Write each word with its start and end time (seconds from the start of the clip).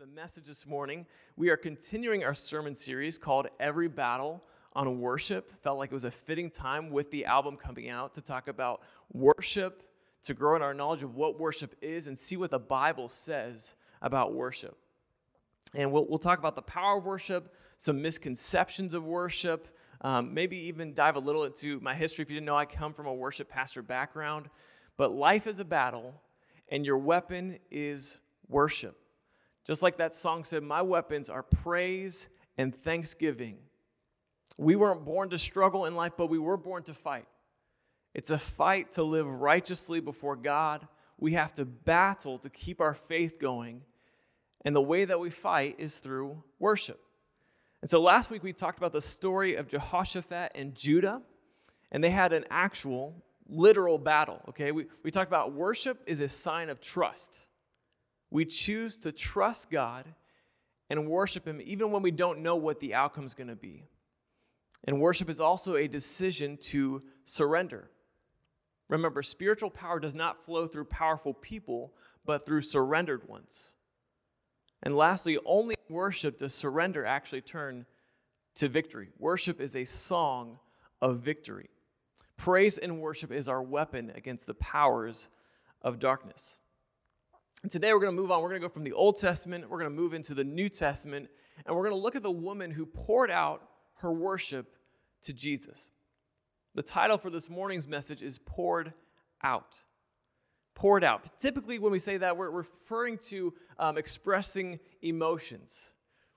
the 0.00 0.06
message 0.06 0.46
this 0.46 0.66
morning. 0.66 1.04
We 1.36 1.50
are 1.50 1.58
continuing 1.58 2.24
our 2.24 2.32
sermon 2.32 2.74
series 2.74 3.18
called 3.18 3.48
Every 3.60 3.86
Battle 3.86 4.42
on 4.72 4.98
Worship. 4.98 5.52
Felt 5.62 5.76
like 5.76 5.90
it 5.90 5.94
was 5.94 6.04
a 6.04 6.10
fitting 6.10 6.48
time 6.48 6.88
with 6.88 7.10
the 7.10 7.26
album 7.26 7.58
coming 7.58 7.90
out 7.90 8.14
to 8.14 8.22
talk 8.22 8.48
about 8.48 8.80
worship, 9.12 9.82
to 10.22 10.32
grow 10.32 10.56
in 10.56 10.62
our 10.62 10.72
knowledge 10.72 11.02
of 11.02 11.16
what 11.16 11.38
worship 11.38 11.74
is, 11.82 12.06
and 12.06 12.18
see 12.18 12.38
what 12.38 12.50
the 12.50 12.58
Bible 12.58 13.10
says 13.10 13.74
about 14.00 14.32
worship. 14.32 14.74
And 15.74 15.92
we'll, 15.92 16.06
we'll 16.08 16.18
talk 16.18 16.38
about 16.38 16.56
the 16.56 16.62
power 16.62 16.96
of 16.96 17.04
worship, 17.04 17.54
some 17.76 18.00
misconceptions 18.00 18.94
of 18.94 19.04
worship, 19.04 19.68
um, 20.00 20.32
maybe 20.32 20.56
even 20.56 20.94
dive 20.94 21.16
a 21.16 21.20
little 21.20 21.44
into 21.44 21.78
my 21.80 21.94
history. 21.94 22.22
If 22.22 22.30
you 22.30 22.36
didn't 22.36 22.46
know, 22.46 22.56
I 22.56 22.64
come 22.64 22.94
from 22.94 23.04
a 23.06 23.12
worship 23.12 23.50
pastor 23.50 23.82
background. 23.82 24.48
But 24.96 25.12
life 25.12 25.46
is 25.46 25.60
a 25.60 25.64
battle, 25.66 26.14
and 26.70 26.86
your 26.86 26.96
weapon 26.96 27.58
is 27.70 28.18
worship. 28.48 28.96
Just 29.70 29.84
like 29.84 29.98
that 29.98 30.16
song 30.16 30.42
said, 30.42 30.64
my 30.64 30.82
weapons 30.82 31.30
are 31.30 31.44
praise 31.44 32.28
and 32.58 32.74
thanksgiving. 32.82 33.56
We 34.58 34.74
weren't 34.74 35.04
born 35.04 35.30
to 35.30 35.38
struggle 35.38 35.84
in 35.84 35.94
life, 35.94 36.14
but 36.18 36.26
we 36.26 36.40
were 36.40 36.56
born 36.56 36.82
to 36.82 36.92
fight. 36.92 37.28
It's 38.12 38.30
a 38.30 38.38
fight 38.38 38.90
to 38.94 39.04
live 39.04 39.28
righteously 39.28 40.00
before 40.00 40.34
God. 40.34 40.88
We 41.18 41.34
have 41.34 41.52
to 41.52 41.64
battle 41.64 42.36
to 42.40 42.50
keep 42.50 42.80
our 42.80 42.94
faith 42.94 43.38
going. 43.38 43.82
And 44.64 44.74
the 44.74 44.82
way 44.82 45.04
that 45.04 45.20
we 45.20 45.30
fight 45.30 45.76
is 45.78 45.98
through 45.98 46.42
worship. 46.58 47.00
And 47.80 47.88
so 47.88 48.02
last 48.02 48.28
week 48.28 48.42
we 48.42 48.52
talked 48.52 48.78
about 48.78 48.92
the 48.92 49.00
story 49.00 49.54
of 49.54 49.68
Jehoshaphat 49.68 50.50
and 50.56 50.74
Judah, 50.74 51.22
and 51.92 52.02
they 52.02 52.10
had 52.10 52.32
an 52.32 52.44
actual, 52.50 53.22
literal 53.48 53.98
battle. 53.98 54.42
Okay, 54.48 54.72
we, 54.72 54.86
we 55.04 55.12
talked 55.12 55.30
about 55.30 55.52
worship 55.52 56.02
is 56.08 56.18
a 56.18 56.28
sign 56.28 56.70
of 56.70 56.80
trust. 56.80 57.46
We 58.30 58.44
choose 58.44 58.96
to 58.98 59.12
trust 59.12 59.70
God 59.70 60.06
and 60.88 61.08
worship 61.08 61.46
Him 61.46 61.60
even 61.62 61.90
when 61.90 62.02
we 62.02 62.10
don't 62.10 62.40
know 62.40 62.56
what 62.56 62.80
the 62.80 62.94
outcome 62.94 63.24
is 63.24 63.34
going 63.34 63.48
to 63.48 63.56
be. 63.56 63.84
And 64.84 65.00
worship 65.00 65.28
is 65.28 65.40
also 65.40 65.76
a 65.76 65.88
decision 65.88 66.56
to 66.58 67.02
surrender. 67.24 67.90
Remember, 68.88 69.22
spiritual 69.22 69.70
power 69.70 70.00
does 70.00 70.14
not 70.14 70.44
flow 70.44 70.66
through 70.66 70.86
powerful 70.86 71.34
people, 71.34 71.92
but 72.24 72.44
through 72.44 72.62
surrendered 72.62 73.28
ones. 73.28 73.74
And 74.82 74.96
lastly, 74.96 75.38
only 75.44 75.76
worship 75.88 76.38
does 76.38 76.54
surrender 76.54 77.04
actually 77.04 77.42
turn 77.42 77.86
to 78.56 78.68
victory. 78.68 79.08
Worship 79.18 79.60
is 79.60 79.76
a 79.76 79.84
song 79.84 80.58
of 81.00 81.18
victory. 81.18 81.68
Praise 82.36 82.78
and 82.78 83.00
worship 83.00 83.30
is 83.30 83.48
our 83.48 83.62
weapon 83.62 84.12
against 84.16 84.46
the 84.46 84.54
powers 84.54 85.28
of 85.82 85.98
darkness. 85.98 86.58
Today 87.68 87.92
we're 87.92 88.00
going 88.00 88.16
to 88.16 88.20
move 88.20 88.30
on. 88.30 88.40
We're 88.40 88.48
going 88.48 88.62
to 88.62 88.66
go 88.66 88.72
from 88.72 88.84
the 88.84 88.94
Old 88.94 89.18
Testament, 89.18 89.68
we're 89.68 89.78
going 89.78 89.90
to 89.90 89.96
move 89.96 90.14
into 90.14 90.32
the 90.32 90.42
New 90.42 90.70
Testament, 90.70 91.28
and 91.66 91.76
we're 91.76 91.82
going 91.82 91.94
to 91.94 92.00
look 92.00 92.16
at 92.16 92.22
the 92.22 92.30
woman 92.30 92.70
who 92.70 92.86
poured 92.86 93.30
out 93.30 93.62
her 93.98 94.10
worship 94.10 94.76
to 95.22 95.34
Jesus. 95.34 95.90
The 96.74 96.82
title 96.82 97.18
for 97.18 97.28
this 97.28 97.50
morning's 97.50 97.86
message 97.86 98.22
is 98.22 98.40
Poured 98.46 98.94
Out. 99.42 99.84
Poured 100.74 101.04
out. 101.04 101.38
Typically, 101.38 101.78
when 101.78 101.92
we 101.92 101.98
say 101.98 102.16
that, 102.16 102.36
we're 102.36 102.50
referring 102.50 103.18
to 103.28 103.52
um, 103.78 103.98
expressing 103.98 104.80
emotions. 105.02 105.92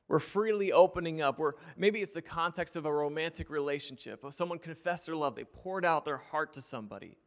We're 0.10 0.20
freely 0.20 0.74
opening 0.74 1.22
up. 1.22 1.40
We're, 1.40 1.54
maybe 1.78 2.02
it's 2.02 2.12
the 2.12 2.22
context 2.22 2.76
of 2.76 2.86
a 2.86 2.94
romantic 2.94 3.50
relationship. 3.50 4.26
Someone 4.32 4.60
confessed 4.60 5.06
their 5.06 5.16
love, 5.16 5.36
they 5.36 5.46
poured 5.46 5.86
out 5.86 6.04
their 6.04 6.18
heart 6.18 6.54
to 6.54 6.62
somebody 6.62 7.18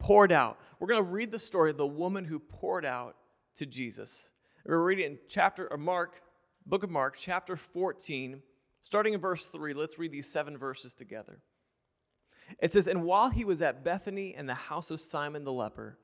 poured 0.00 0.32
out. 0.32 0.58
We're 0.80 0.88
going 0.88 1.04
to 1.04 1.10
read 1.10 1.30
the 1.30 1.38
story 1.38 1.70
of 1.70 1.76
the 1.76 1.86
woman 1.86 2.24
who 2.24 2.40
poured 2.40 2.84
out 2.84 3.14
to 3.56 3.66
Jesus. 3.66 4.30
We're 4.64 4.82
reading 4.82 5.12
in 5.12 5.18
chapter 5.28 5.66
of 5.66 5.78
Mark, 5.78 6.20
book 6.66 6.82
of 6.82 6.90
Mark, 6.90 7.16
chapter 7.16 7.56
14, 7.56 8.42
starting 8.82 9.14
in 9.14 9.20
verse 9.20 9.46
3. 9.46 9.74
Let's 9.74 9.98
read 9.98 10.10
these 10.10 10.30
seven 10.30 10.58
verses 10.58 10.94
together. 10.94 11.40
It 12.58 12.72
says, 12.72 12.88
And 12.88 13.04
while 13.04 13.30
he 13.30 13.44
was 13.44 13.62
at 13.62 13.84
Bethany 13.84 14.34
in 14.34 14.46
the 14.46 14.54
house 14.54 14.90
of 14.90 15.00
Simon 15.00 15.44
the 15.44 15.52
leper, 15.52 15.98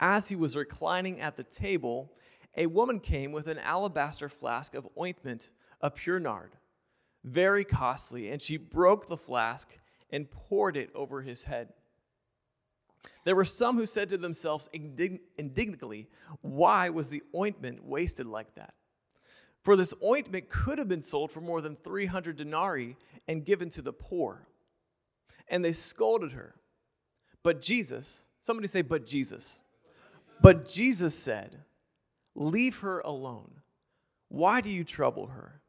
as 0.00 0.28
he 0.28 0.36
was 0.36 0.56
reclining 0.56 1.20
at 1.20 1.36
the 1.36 1.44
table, 1.44 2.12
a 2.56 2.66
woman 2.66 3.00
came 3.00 3.32
with 3.32 3.48
an 3.48 3.58
alabaster 3.58 4.28
flask 4.28 4.74
of 4.74 4.88
ointment 4.98 5.50
of 5.80 5.94
pure 5.94 6.20
nard, 6.20 6.52
very 7.24 7.64
costly, 7.64 8.30
and 8.30 8.42
she 8.42 8.56
broke 8.56 9.08
the 9.08 9.16
flask 9.16 9.76
and 10.10 10.30
poured 10.30 10.76
it 10.76 10.90
over 10.94 11.22
his 11.22 11.44
head. 11.44 11.72
There 13.24 13.36
were 13.36 13.44
some 13.44 13.76
who 13.76 13.86
said 13.86 14.10
to 14.10 14.18
themselves 14.18 14.68
indignantly, 14.72 16.08
Why 16.42 16.90
was 16.90 17.08
the 17.08 17.22
ointment 17.34 17.84
wasted 17.84 18.26
like 18.26 18.54
that? 18.54 18.74
For 19.62 19.76
this 19.76 19.94
ointment 20.02 20.50
could 20.50 20.78
have 20.78 20.88
been 20.88 21.02
sold 21.02 21.32
for 21.32 21.40
more 21.40 21.62
than 21.62 21.76
300 21.76 22.36
denarii 22.36 22.96
and 23.26 23.44
given 23.44 23.70
to 23.70 23.82
the 23.82 23.94
poor. 23.94 24.46
And 25.48 25.64
they 25.64 25.72
scolded 25.72 26.32
her. 26.32 26.54
But 27.42 27.62
Jesus, 27.62 28.24
somebody 28.40 28.68
say, 28.68 28.82
But 28.82 29.06
Jesus. 29.06 29.60
But 30.40 30.68
Jesus 30.68 31.14
said, 31.14 31.56
Leave 32.34 32.78
her 32.78 33.00
alone. 33.00 33.50
Why 34.28 34.60
do 34.60 34.70
you 34.70 34.84
trouble 34.84 35.28
her? 35.28 35.60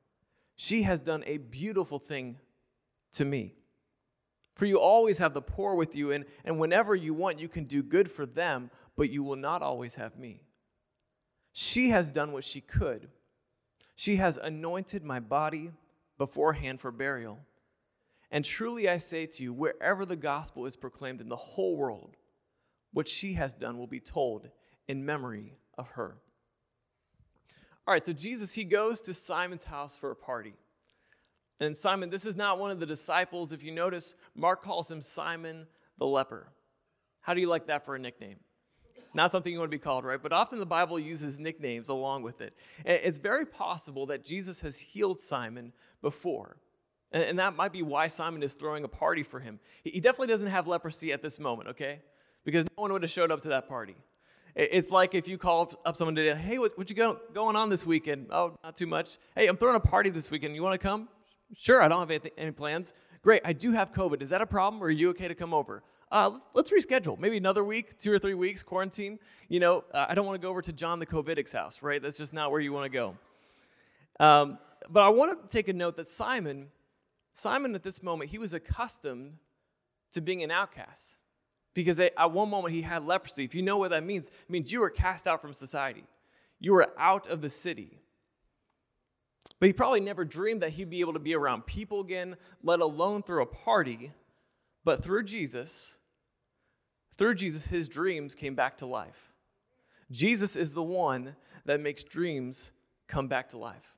She 0.58 0.84
has 0.84 1.00
done 1.00 1.24
a 1.26 1.38
beautiful 1.38 2.00
thing 2.00 2.38
to 3.14 3.26
me. 3.26 3.54
For 4.56 4.66
you 4.66 4.80
always 4.80 5.20
have 5.20 5.34
the 5.34 5.42
poor 5.42 5.76
with 5.76 5.96
you, 5.96 6.12
and, 6.12 6.26
and 6.46 6.58
whenever 6.58 6.96
you 6.96 7.14
want, 7.14 7.40
you 7.40 7.50
can 7.50 7.66
do 7.66 7.84
good 7.84 8.10
for 8.10 8.26
them, 8.26 8.72
but 8.96 9.10
you 9.10 9.22
will 9.24 9.36
not 9.36 9.62
always 9.62 9.96
have 9.96 10.18
me. 10.18 10.42
She 11.52 11.90
has 11.90 12.10
done 12.10 12.32
what 12.32 12.46
she 12.46 12.62
could. 12.62 13.10
She 13.96 14.16
has 14.16 14.38
anointed 14.38 15.04
my 15.04 15.20
body 15.20 15.72
beforehand 16.18 16.80
for 16.80 16.92
burial. 16.92 17.40
And 18.32 18.44
truly 18.44 18.90
I 18.90 18.98
say 18.98 19.26
to 19.26 19.44
you, 19.44 19.54
wherever 19.54 20.06
the 20.06 20.16
gospel 20.16 20.66
is 20.66 20.76
proclaimed 20.76 21.22
in 21.22 21.30
the 21.30 21.36
whole 21.36 21.76
world, 21.76 22.16
what 22.94 23.08
she 23.08 23.34
has 23.34 23.54
done 23.54 23.78
will 23.78 23.88
be 23.88 24.00
told 24.00 24.50
in 24.88 25.06
memory 25.06 25.54
of 25.78 25.90
her. 25.90 26.16
All 27.88 27.94
right, 27.94 28.06
so 28.06 28.14
Jesus, 28.14 28.54
he 28.54 28.64
goes 28.64 29.02
to 29.02 29.14
Simon's 29.14 29.66
house 29.66 29.98
for 29.98 30.12
a 30.12 30.16
party. 30.16 30.54
And 31.60 31.76
Simon, 31.76 32.10
this 32.10 32.26
is 32.26 32.36
not 32.36 32.60
one 32.60 32.72
of 32.72 32.80
the 32.80 32.86
disciples. 32.86 33.54
If 33.54 33.64
you 33.64 33.72
notice, 33.72 34.16
Mark 34.36 34.64
calls 34.64 34.92
him 34.92 35.02
Simon 35.02 35.68
the 35.98 36.06
leper. 36.06 36.52
How 37.22 37.34
do 37.34 37.42
you 37.42 37.48
like 37.48 37.68
that 37.68 37.86
for 37.86 37.96
a 37.96 38.00
nickname? 38.00 38.38
Not 39.14 39.32
something 39.32 39.52
you 39.52 39.60
want 39.60 39.72
to 39.72 39.78
be 39.78 39.82
called, 39.82 40.04
right? 40.04 40.22
But 40.22 40.34
often 40.34 40.60
the 40.60 40.66
Bible 40.66 41.00
uses 41.00 41.40
nicknames 41.40 41.88
along 41.88 42.24
with 42.24 42.42
it. 42.42 42.54
It's 42.84 43.18
very 43.18 43.46
possible 43.46 44.06
that 44.08 44.26
Jesus 44.26 44.60
has 44.60 44.78
healed 44.78 45.22
Simon 45.22 45.72
before. 46.02 46.58
And 47.14 47.40
that 47.40 47.56
might 47.56 47.72
be 47.72 47.82
why 47.82 48.08
Simon 48.08 48.44
is 48.44 48.56
throwing 48.56 48.84
a 48.84 48.90
party 48.90 49.24
for 49.24 49.40
him. 49.40 49.62
He 49.86 50.02
definitely 50.02 50.28
doesn't 50.28 50.50
have 50.50 50.68
leprosy 50.68 51.14
at 51.14 51.22
this 51.22 51.40
moment, 51.40 51.70
okay? 51.70 52.02
Because 52.44 52.66
no 52.66 52.82
one 52.82 52.92
would 52.92 53.04
have 53.04 53.12
showed 53.12 53.32
up 53.32 53.40
to 53.42 53.50
that 53.50 53.70
party. 53.70 53.96
It's 54.54 54.92
like 54.92 55.16
if 55.16 55.28
you 55.28 55.38
call 55.38 55.74
up 55.86 55.96
someone 55.96 56.16
today, 56.16 56.38
hey, 56.38 56.58
what, 56.58 56.78
what 56.78 56.90
you 56.90 56.96
going 56.96 57.56
on 57.56 57.70
this 57.70 57.86
weekend? 57.86 58.28
Oh, 58.32 58.58
not 58.64 58.76
too 58.76 58.88
much. 58.88 59.18
Hey, 59.34 59.48
I'm 59.48 59.56
throwing 59.56 59.78
a 59.78 59.80
party 59.80 60.10
this 60.10 60.30
weekend. 60.30 60.56
You 60.56 60.64
want 60.64 60.74
to 60.74 60.86
come? 60.86 61.08
Sure, 61.54 61.82
I 61.82 61.88
don't 61.88 62.00
have 62.00 62.12
anything, 62.12 62.32
any 62.38 62.52
plans. 62.52 62.94
Great, 63.22 63.42
I 63.46 63.54
do 63.54 63.72
have 63.72 63.92
COVID. 63.92 64.22
Is 64.22 64.30
that 64.30 64.42
a 64.42 64.46
problem, 64.46 64.82
or 64.82 64.88
are 64.88 64.92
you 64.92 65.10
okay 65.10 65.28
to 65.28 65.36
come 65.36 65.54
over? 65.54 65.84
Uh, 66.12 66.32
let's 66.54 66.72
reschedule. 66.72 67.18
Maybe 67.18 67.38
another 67.38 67.64
week, 67.64 67.98
two 67.98 68.12
or 68.12 68.20
three 68.20 68.36
weeks, 68.36 68.64
quarantine. 68.64 69.20
You 69.50 69.60
know, 69.60 69.84
uh, 69.94 70.06
I 70.08 70.16
don't 70.16 70.26
want 70.26 70.40
to 70.40 70.46
go 70.46 70.50
over 70.50 70.62
to 70.62 70.74
John 70.74 71.00
the 71.00 71.06
COVIDic's 71.06 71.52
house, 71.52 71.82
right? 71.82 72.02
That's 72.02 72.18
just 72.18 72.34
not 72.34 72.52
where 72.52 72.62
you 72.62 72.72
want 72.72 72.92
to 72.92 72.98
go. 72.98 73.18
Um, 74.20 74.60
but 74.90 75.04
I 75.04 75.10
want 75.10 75.42
to 75.42 75.48
take 75.48 75.68
a 75.68 75.74
note 75.74 75.96
that 75.98 76.08
Simon, 76.08 76.68
Simon 77.34 77.76
at 77.76 77.84
this 77.84 78.04
moment, 78.04 78.30
he 78.30 78.38
was 78.38 78.54
accustomed 78.54 79.34
to 80.14 80.22
being 80.22 80.44
an 80.44 80.52
outcast 80.52 81.18
because 81.74 82.00
at 82.00 82.32
one 82.32 82.50
moment 82.50 82.74
he 82.74 82.82
had 82.82 83.06
leprosy. 83.06 83.44
If 83.44 83.54
you 83.54 83.62
know 83.62 83.78
what 83.78 83.92
that 83.92 84.04
means, 84.04 84.30
it 84.30 84.50
means 84.50 84.72
you 84.72 84.80
were 84.80 84.90
cast 84.90 85.28
out 85.28 85.42
from 85.42 85.54
society. 85.54 86.06
You 86.60 86.74
were 86.74 86.88
out 86.98 87.28
of 87.28 87.42
the 87.42 87.50
city. 87.50 88.00
But 89.60 89.68
he 89.68 89.74
probably 89.74 90.02
never 90.02 90.26
dreamed 90.26 90.62
that 90.62 90.72
he'd 90.72 90.90
be 90.90 91.00
able 91.00 91.14
to 91.14 91.20
be 91.20 91.36
around 91.36 91.66
people 91.66 92.02
again, 92.02 92.36
let 92.62 92.82
alone 92.82 93.24
through 93.24 93.44
a 93.44 93.48
party. 93.48 94.12
But 94.84 95.04
through 95.04 95.24
Jesus, 95.24 95.98
through 97.18 97.36
Jesus, 97.36 97.66
his 97.66 97.88
dreams 97.88 98.36
came 98.36 98.56
back 98.56 98.78
to 98.80 98.86
life. 98.86 99.34
Jesus 100.12 100.56
is 100.56 100.74
the 100.74 100.84
one 100.84 101.36
that 101.66 101.80
makes 101.80 102.04
dreams 102.04 102.74
come 103.08 103.28
back 103.28 103.50
to 103.50 103.58
life. 103.58 103.96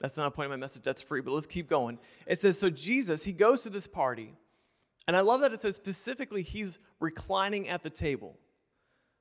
That's 0.00 0.16
not 0.16 0.26
a 0.26 0.30
point 0.30 0.46
of 0.46 0.50
my 0.50 0.56
message, 0.56 0.82
that's 0.82 1.02
free, 1.02 1.20
but 1.20 1.32
let's 1.32 1.46
keep 1.46 1.68
going. 1.68 1.98
It 2.26 2.38
says, 2.38 2.58
So 2.58 2.68
Jesus, 2.68 3.22
he 3.22 3.32
goes 3.32 3.62
to 3.62 3.70
this 3.70 3.86
party, 3.86 4.34
and 5.06 5.16
I 5.16 5.20
love 5.20 5.40
that 5.42 5.52
it 5.52 5.62
says 5.62 5.76
specifically 5.76 6.42
he's 6.42 6.78
reclining 7.00 7.68
at 7.68 7.82
the 7.82 7.90
table. 7.90 8.36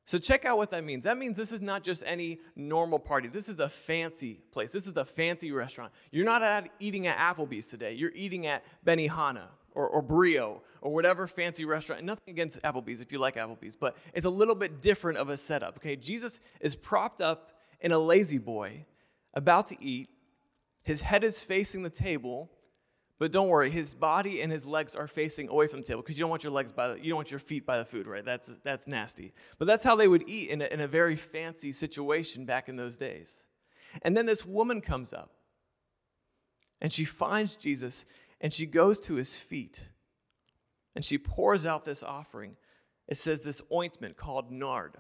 So, 0.06 0.18
check 0.18 0.44
out 0.44 0.58
what 0.58 0.70
that 0.72 0.84
means. 0.84 1.06
That 1.06 1.18
means 1.18 1.38
this 1.38 1.52
is 1.52 1.62
not 1.62 1.84
just 1.84 2.04
any 2.06 2.40
normal 2.56 3.00
party. 3.00 3.30
This 3.30 3.48
is 3.48 3.60
a 3.60 3.70
fancy 3.70 4.42
place. 4.52 4.72
This 4.72 4.86
is 4.86 4.98
a 4.98 5.06
fancy 5.06 5.52
restaurant. 5.52 5.94
You're 6.12 6.26
not 6.26 6.44
at, 6.44 6.70
eating 6.80 7.08
at 7.08 7.18
Applebee's 7.18 7.68
today. 7.68 7.94
You're 7.94 8.12
eating 8.14 8.46
at 8.48 8.64
Benihana 8.86 9.48
or, 9.76 9.88
or 9.88 10.02
Brio 10.02 10.62
or 10.82 10.94
whatever 10.94 11.28
fancy 11.28 11.66
restaurant. 11.66 12.00
And 12.00 12.08
nothing 12.08 12.32
against 12.32 12.62
Applebee's 12.64 13.02
if 13.02 13.12
you 13.12 13.20
like 13.20 13.36
Applebee's, 13.36 13.76
but 13.76 13.98
it's 14.14 14.26
a 14.26 14.30
little 14.30 14.56
bit 14.56 14.82
different 14.82 15.18
of 15.18 15.30
a 15.30 15.38
setup. 15.38 15.78
Okay, 15.78 15.96
Jesus 15.96 16.40
is 16.60 16.76
propped 16.76 17.22
up 17.22 17.52
in 17.80 17.92
a 17.92 18.00
lazy 18.00 18.38
boy 18.38 18.86
about 19.34 19.68
to 19.68 19.84
eat. 19.84 20.10
His 20.84 21.02
head 21.02 21.24
is 21.24 21.42
facing 21.42 21.84
the 21.84 21.90
table, 21.90 22.50
but 23.20 23.32
don't 23.32 23.48
worry, 23.48 23.70
his 23.70 23.94
body 23.94 24.42
and 24.42 24.52
his 24.52 24.66
legs 24.66 24.96
are 24.96 25.08
facing 25.08 25.48
away 25.50 25.68
from 25.68 25.82
the 25.82 25.88
table 25.88 26.02
because 26.02 26.18
you 26.18 26.24
don't 26.24 26.30
want 26.30 26.44
your 26.44 26.52
legs 26.52 26.72
by 26.72 26.90
the, 26.90 27.00
you 27.00 27.10
don't 27.10 27.18
want 27.18 27.32
your 27.32 27.40
feet 27.40 27.66
by 27.66 27.78
the 27.78 27.86
food, 27.86 28.08
right? 28.08 28.26
That's 28.26 28.48
that's 28.64 28.88
nasty. 28.88 29.34
But 29.60 29.68
that's 29.68 29.84
how 29.84 29.96
they 29.96 30.08
would 30.08 30.28
eat 30.28 30.50
in 30.50 30.62
a, 30.62 30.66
in 30.66 30.82
a 30.82 30.88
very 30.88 31.16
fancy 31.16 31.72
situation 31.72 32.46
back 32.46 32.70
in 32.70 32.76
those 32.76 32.98
days. 32.98 33.46
And 34.02 34.18
then 34.18 34.26
this 34.26 34.46
woman 34.46 34.82
comes 34.82 35.14
up, 35.14 35.32
and 36.82 36.92
she 36.92 37.06
finds 37.06 37.56
Jesus, 37.56 38.06
and 38.42 38.52
she 38.52 38.66
goes 38.66 39.00
to 39.02 39.16
his 39.16 39.40
feet, 39.40 39.88
and 40.96 41.06
she 41.06 41.18
pours 41.18 41.66
out 41.66 41.86
this 41.86 42.02
offering. 42.02 42.56
It 43.08 43.18
says 43.18 43.44
this 43.44 43.62
ointment 43.72 44.18
called 44.18 44.52
nard. 44.52 44.98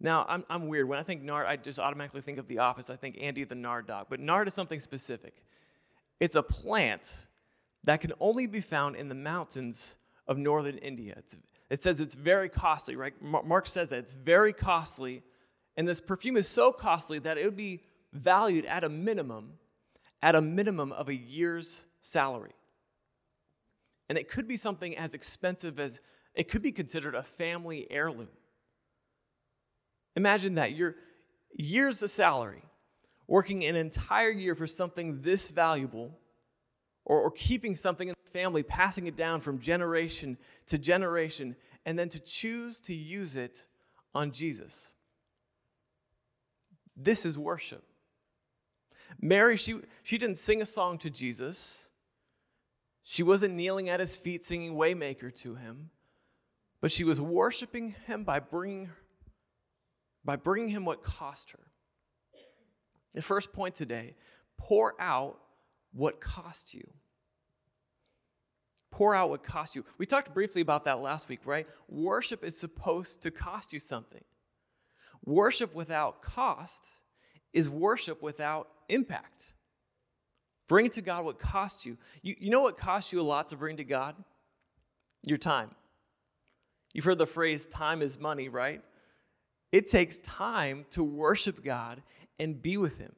Now, 0.00 0.26
I'm, 0.28 0.44
I'm 0.48 0.68
weird. 0.68 0.88
When 0.88 0.98
I 0.98 1.02
think 1.02 1.22
nard, 1.22 1.46
I 1.46 1.56
just 1.56 1.78
automatically 1.78 2.20
think 2.20 2.38
of 2.38 2.48
The 2.48 2.58
Office. 2.58 2.90
I 2.90 2.96
think 2.96 3.18
Andy 3.20 3.44
the 3.44 3.54
nard 3.54 3.86
dog. 3.86 4.06
But 4.08 4.20
nard 4.20 4.46
is 4.46 4.54
something 4.54 4.80
specific. 4.80 5.42
It's 6.20 6.34
a 6.34 6.42
plant 6.42 7.26
that 7.84 8.00
can 8.00 8.12
only 8.20 8.46
be 8.46 8.60
found 8.60 8.96
in 8.96 9.08
the 9.08 9.14
mountains 9.14 9.96
of 10.26 10.38
northern 10.38 10.78
India. 10.78 11.14
It's, 11.16 11.38
it 11.70 11.82
says 11.82 12.00
it's 12.00 12.14
very 12.14 12.48
costly, 12.48 12.96
right? 12.96 13.14
Mark 13.22 13.66
says 13.66 13.90
that 13.90 13.98
it's 13.98 14.12
very 14.12 14.52
costly. 14.52 15.22
And 15.76 15.86
this 15.86 16.00
perfume 16.00 16.36
is 16.36 16.48
so 16.48 16.72
costly 16.72 17.18
that 17.20 17.38
it 17.38 17.44
would 17.44 17.56
be 17.56 17.82
valued 18.12 18.64
at 18.64 18.82
a 18.82 18.88
minimum, 18.88 19.52
at 20.22 20.34
a 20.34 20.40
minimum 20.40 20.92
of 20.92 21.08
a 21.08 21.14
year's 21.14 21.86
salary. 22.00 22.54
And 24.08 24.16
it 24.16 24.28
could 24.28 24.48
be 24.48 24.56
something 24.56 24.96
as 24.96 25.14
expensive 25.14 25.78
as 25.78 26.00
it 26.34 26.48
could 26.48 26.62
be 26.62 26.72
considered 26.72 27.14
a 27.14 27.22
family 27.22 27.86
heirloom. 27.90 28.28
Imagine 30.16 30.54
that. 30.54 30.72
Your 30.72 30.96
years 31.54 32.02
of 32.02 32.10
salary, 32.10 32.62
working 33.26 33.64
an 33.64 33.76
entire 33.76 34.30
year 34.30 34.54
for 34.54 34.66
something 34.66 35.20
this 35.22 35.50
valuable, 35.50 36.18
or, 37.04 37.20
or 37.20 37.30
keeping 37.30 37.74
something 37.74 38.08
in 38.08 38.14
the 38.24 38.30
family, 38.30 38.62
passing 38.62 39.06
it 39.06 39.16
down 39.16 39.40
from 39.40 39.58
generation 39.58 40.36
to 40.66 40.78
generation, 40.78 41.56
and 41.84 41.98
then 41.98 42.08
to 42.08 42.20
choose 42.20 42.80
to 42.80 42.94
use 42.94 43.36
it 43.36 43.66
on 44.14 44.32
Jesus. 44.32 44.92
This 46.96 47.26
is 47.26 47.38
worship. 47.38 47.84
Mary, 49.20 49.56
she, 49.56 49.80
she 50.02 50.18
didn't 50.18 50.38
sing 50.38 50.62
a 50.62 50.66
song 50.66 50.98
to 50.98 51.10
Jesus. 51.10 51.88
She 53.04 53.22
wasn't 53.22 53.54
kneeling 53.54 53.88
at 53.88 54.00
his 54.00 54.16
feet 54.16 54.44
singing 54.44 54.74
Waymaker 54.74 55.34
to 55.42 55.54
him, 55.54 55.90
but 56.80 56.90
she 56.90 57.04
was 57.04 57.20
worshiping 57.20 57.94
him 58.06 58.24
by 58.24 58.40
bringing 58.40 58.90
by 60.24 60.34
bringing 60.34 60.70
him 60.70 60.84
what 60.84 61.04
cost 61.04 61.52
her. 61.52 61.60
The 63.14 63.22
first 63.22 63.52
point 63.52 63.74
today 63.74 64.14
pour 64.58 64.94
out 65.00 65.38
what 65.92 66.20
cost 66.20 66.74
you. 66.74 66.86
Pour 68.90 69.14
out 69.14 69.30
what 69.30 69.42
cost 69.42 69.76
you. 69.76 69.84
We 69.98 70.06
talked 70.06 70.32
briefly 70.32 70.62
about 70.62 70.84
that 70.84 71.00
last 71.00 71.28
week, 71.28 71.40
right? 71.44 71.66
Worship 71.88 72.44
is 72.44 72.58
supposed 72.58 73.22
to 73.22 73.30
cost 73.30 73.72
you 73.72 73.78
something. 73.78 74.24
Worship 75.24 75.74
without 75.74 76.22
cost 76.22 76.86
is 77.52 77.68
worship 77.68 78.22
without 78.22 78.68
impact. 78.88 79.52
Bring 80.68 80.90
to 80.90 81.02
God 81.02 81.24
what 81.24 81.38
costs 81.38 81.86
you. 81.86 81.96
you. 82.22 82.36
You 82.38 82.50
know 82.50 82.62
what 82.62 82.76
costs 82.76 83.12
you 83.12 83.20
a 83.20 83.22
lot 83.22 83.48
to 83.50 83.56
bring 83.56 83.76
to 83.76 83.84
God? 83.84 84.16
Your 85.24 85.38
time. 85.38 85.70
You've 86.92 87.04
heard 87.04 87.18
the 87.18 87.26
phrase, 87.26 87.66
time 87.66 88.02
is 88.02 88.18
money, 88.18 88.48
right? 88.48 88.82
It 89.72 89.90
takes 89.90 90.18
time 90.20 90.86
to 90.90 91.02
worship 91.02 91.62
God 91.64 92.02
and 92.38 92.60
be 92.60 92.76
with 92.76 92.98
Him. 92.98 93.12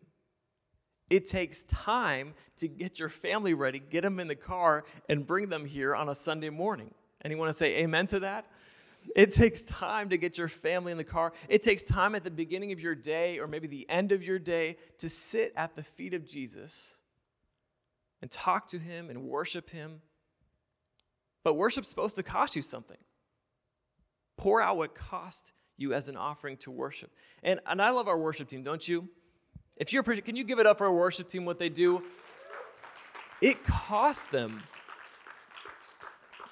It 1.11 1.29
takes 1.29 1.65
time 1.65 2.35
to 2.57 2.69
get 2.69 2.99
your 2.99 3.09
family 3.09 3.55
ready, 3.55 3.79
get 3.79 4.03
them 4.03 4.21
in 4.21 4.29
the 4.29 4.35
car, 4.35 4.85
and 5.09 5.27
bring 5.27 5.49
them 5.49 5.65
here 5.65 5.95
on 5.95 6.09
a 6.09 6.15
Sunday 6.15 6.51
morning. 6.51 6.93
Anyone 7.25 7.47
to 7.47 7.53
say 7.53 7.79
amen 7.79 8.07
to 8.09 8.21
that? 8.21 8.47
It 9.17 9.33
takes 9.33 9.65
time 9.65 10.11
to 10.11 10.19
get 10.19 10.37
your 10.37 10.49
family 10.49 10.93
in 10.93 10.99
the 10.99 11.05
car. 11.05 11.33
It 11.49 11.63
takes 11.63 11.83
time 11.83 12.15
at 12.15 12.25
the 12.25 12.31
beginning 12.31 12.73
of 12.73 12.81
your 12.81 12.95
day 12.95 13.39
or 13.39 13.47
maybe 13.47 13.67
the 13.67 13.89
end 13.89 14.13
of 14.13 14.23
your 14.23 14.39
day 14.39 14.77
to 14.99 15.09
sit 15.09 15.53
at 15.57 15.75
the 15.75 15.83
feet 15.83 16.15
of 16.15 16.27
Jesus 16.27 16.95
and 18.21 18.31
talk 18.31 18.69
to 18.69 18.79
Him 18.79 19.09
and 19.09 19.23
worship 19.25 19.71
Him. 19.71 20.03
But 21.43 21.55
worship's 21.55 21.89
supposed 21.89 22.17
to 22.17 22.23
cost 22.23 22.55
you 22.55 22.63
something. 22.63 22.99
Pour 24.37 24.61
out 24.61 24.77
what 24.77 24.95
cost 24.95 25.53
you 25.79 25.95
as 25.95 26.09
an 26.09 26.17
offering 26.17 26.59
to 26.59 26.71
worship. 26.71 27.11
And, 27.43 27.61
and 27.67 27.81
I 27.81 27.91
love 27.91 28.09
our 28.09 28.19
worship 28.19 28.49
team, 28.49 28.63
don't 28.63 28.87
you? 28.87 29.09
If 29.79 29.93
you're 29.93 30.03
can 30.03 30.37
you 30.37 30.45
give 30.45 30.59
it 30.59 30.67
up 30.67 30.79
for 30.79 30.87
our 30.87 30.93
worship 30.93 31.29
team 31.29 31.45
what 31.45 31.59
they 31.59 31.69
do? 31.69 32.03
It 33.41 33.65
costs 33.65 34.29
them. 34.29 34.63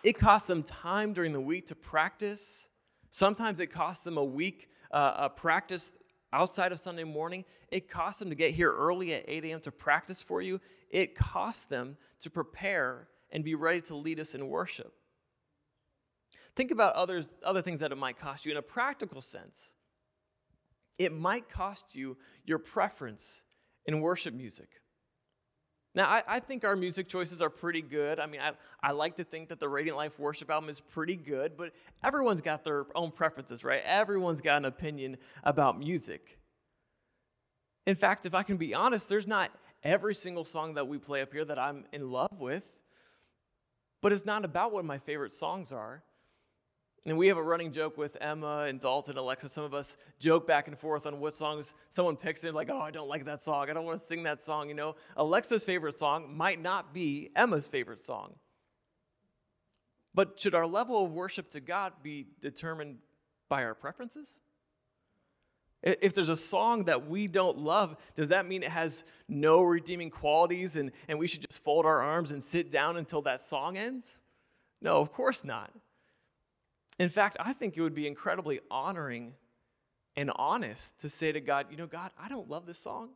It 0.02 0.14
costs 0.14 0.46
them 0.46 0.62
time 0.62 1.12
during 1.12 1.32
the 1.32 1.40
week 1.40 1.67
to 1.67 1.75
practice. 1.75 2.69
Sometimes 3.11 3.58
it 3.61 3.69
costs 3.73 4.05
them 4.05 4.17
a 4.17 4.25
week 4.25 4.69
uh, 4.93 5.14
a 5.17 5.28
practice 5.28 5.93
outside 6.32 6.73
of 6.73 6.78
Sunday 6.78 7.05
morning. 7.05 7.44
It 7.70 7.88
costs 7.88 8.20
them 8.20 8.28
to 8.31 8.37
get 8.37 8.52
here 8.52 8.73
early 8.73 9.14
at 9.14 9.25
8 9.26 9.44
a.m. 9.46 9.61
to 9.61 9.73
practice 9.73 10.23
for 10.23 10.40
you. 10.40 10.61
It 10.90 11.17
costs 11.17 11.67
them 11.67 11.96
to 12.20 12.31
prepare 12.31 13.08
and 13.32 13.43
be 13.43 13.55
ready 13.55 13.81
to 13.82 13.96
lead 13.96 14.20
us 14.20 14.34
in 14.34 14.49
worship. 14.49 14.93
Think 16.56 16.70
about 16.70 16.94
others, 16.94 17.35
other 17.44 17.61
things 17.61 17.81
that 17.81 17.93
it 17.93 17.99
might 17.99 18.19
cost 18.19 18.47
you 18.47 18.53
in 18.53 18.58
a 18.58 18.62
practical 18.62 19.20
sense. 19.20 19.75
It 20.99 21.12
might 21.12 21.50
cost 21.50 21.94
you 21.94 22.17
your 22.44 22.58
preference 22.58 23.43
in 23.85 24.00
worship 24.00 24.32
music. 24.32 24.69
Now, 25.94 26.06
I, 26.06 26.23
I, 26.26 26.41
think 26.41 26.64
our 26.64 26.76
music 26.76 27.08
choices 27.08 27.41
are 27.41 27.49
pretty 27.49 27.81
good. 27.81 28.20
I 28.20 28.26
mean, 28.26 28.41
I, 28.43 28.53
I 28.82 28.93
like 28.93 29.17
to 29.17 29.25
think 29.25 29.49
that 29.49 29.61
the 29.61 29.69
Radiant 29.69 29.97
Life 29.97 30.19
worship 30.19 30.50
album 30.50 30.69
is 30.69 30.79
pretty 30.79 31.17
good, 31.17 31.56
but 31.56 31.73
everyone's 32.05 32.43
got 32.43 32.64
their 32.64 32.85
own 32.94 33.11
preferences, 33.11 33.64
right? 33.64 33.81
Everyone's 33.82 34.43
got 34.43 34.59
an 34.59 34.67
opinion 34.67 35.17
about 35.43 35.79
music. 35.79 36.38
In 37.87 37.94
fact, 37.94 38.26
if 38.26 38.35
I 38.35 38.43
can 38.43 38.59
be 38.59 38.75
honest, 38.75 39.09
there's 39.09 39.26
not 39.26 39.50
every 39.82 40.14
single 40.14 40.44
song 40.44 40.75
that 40.75 40.87
we 40.87 40.99
play 40.99 41.23
up 41.23 41.32
here 41.32 41.47
that 41.47 41.59
I'm 41.59 41.85
in 41.93 42.11
love 42.11 42.41
with, 42.41 42.70
but 44.02 44.12
it's 44.12 44.26
not 44.26 44.44
about 44.44 44.73
what 44.73 44.85
my 44.85 44.99
favorite 44.99 45.32
songs 45.32 45.73
are. 45.73 46.02
And 47.06 47.17
we 47.17 47.29
have 47.29 47.37
a 47.37 47.43
running 47.43 47.70
joke 47.70 47.97
with 47.97 48.17
Emma 48.20 48.67
and 48.69 48.81
Dalton, 48.81 49.17
Alexa. 49.17 49.49
Some 49.49 49.62
of 49.62 49.75
us 49.75 49.97
joke 50.19 50.44
back 50.44 50.67
and 50.67 50.76
forth 50.76 51.06
on 51.06 51.20
what 51.20 51.35
songs 51.35 51.75
someone 51.88 52.17
picks 52.17 52.43
in, 52.43 52.53
like, 52.53 52.69
oh, 52.69 52.81
I 52.81 52.91
don't 52.91 53.08
like 53.08 53.25
that 53.26 53.44
song. 53.44 53.70
I 53.70 53.75
don't 53.75 53.85
want 53.85 53.97
to 54.00 54.05
sing 54.05 54.25
that 54.25 54.43
song. 54.43 54.69
You 54.69 54.75
know, 54.75 54.97
Alexa's 55.17 55.62
favorite 55.62 55.97
song 55.97 56.37
might 56.37 56.61
not 56.61 56.92
be 56.92 57.30
Emma's 57.37 57.69
favorite 57.69 58.02
song. 58.02 58.35
But 60.14 60.40
should 60.40 60.57
our 60.57 60.66
level 60.66 61.04
of 61.04 61.12
worship 61.12 61.49
to 61.50 61.61
God 61.61 61.92
be 62.02 62.26
determined 62.40 62.97
by 63.49 63.62
our 63.62 63.75
preferences? 63.75 64.40
If 65.85 66.12
there's 66.12 66.30
a 66.30 66.37
song 66.37 66.85
that 66.85 67.07
we 67.07 67.28
don't 67.28 67.59
love, 67.59 67.97
does 68.16 68.30
that 68.30 68.47
mean 68.47 68.64
it 68.64 68.71
has 68.71 69.04
no 69.28 69.62
redeeming 69.62 70.11
qualities 70.11 70.75
and, 70.75 70.90
and 71.07 71.21
we 71.21 71.28
should 71.28 71.42
just 71.49 71.62
fold 71.62 71.87
our 71.87 72.02
arms 72.02 72.33
and 72.33 72.42
sit 72.42 72.73
down 72.73 72.97
until 72.97 73.23
that 73.23 73.40
song 73.40 73.76
ends? 73.76 74.23
No, 74.83 75.00
of 75.00 75.12
course 75.12 75.45
not. 75.45 75.71
In 76.99 77.09
fact, 77.09 77.37
I 77.38 77.53
think 77.53 77.76
it 77.76 77.83
would 77.83 77.95
be 77.95 78.07
incredibly 78.07 78.61
honoring 78.71 79.35
and 80.17 80.31
honest 80.37 80.99
to 81.00 81.11
say 81.11 81.31
to 81.31 81.41
God, 81.41 81.67
you 81.71 81.76
know, 81.76 81.87
God, 81.87 82.11
I 82.19 82.29
don't 82.29 82.49
love 82.49 82.65
this 82.65 82.79
song, 82.79 83.11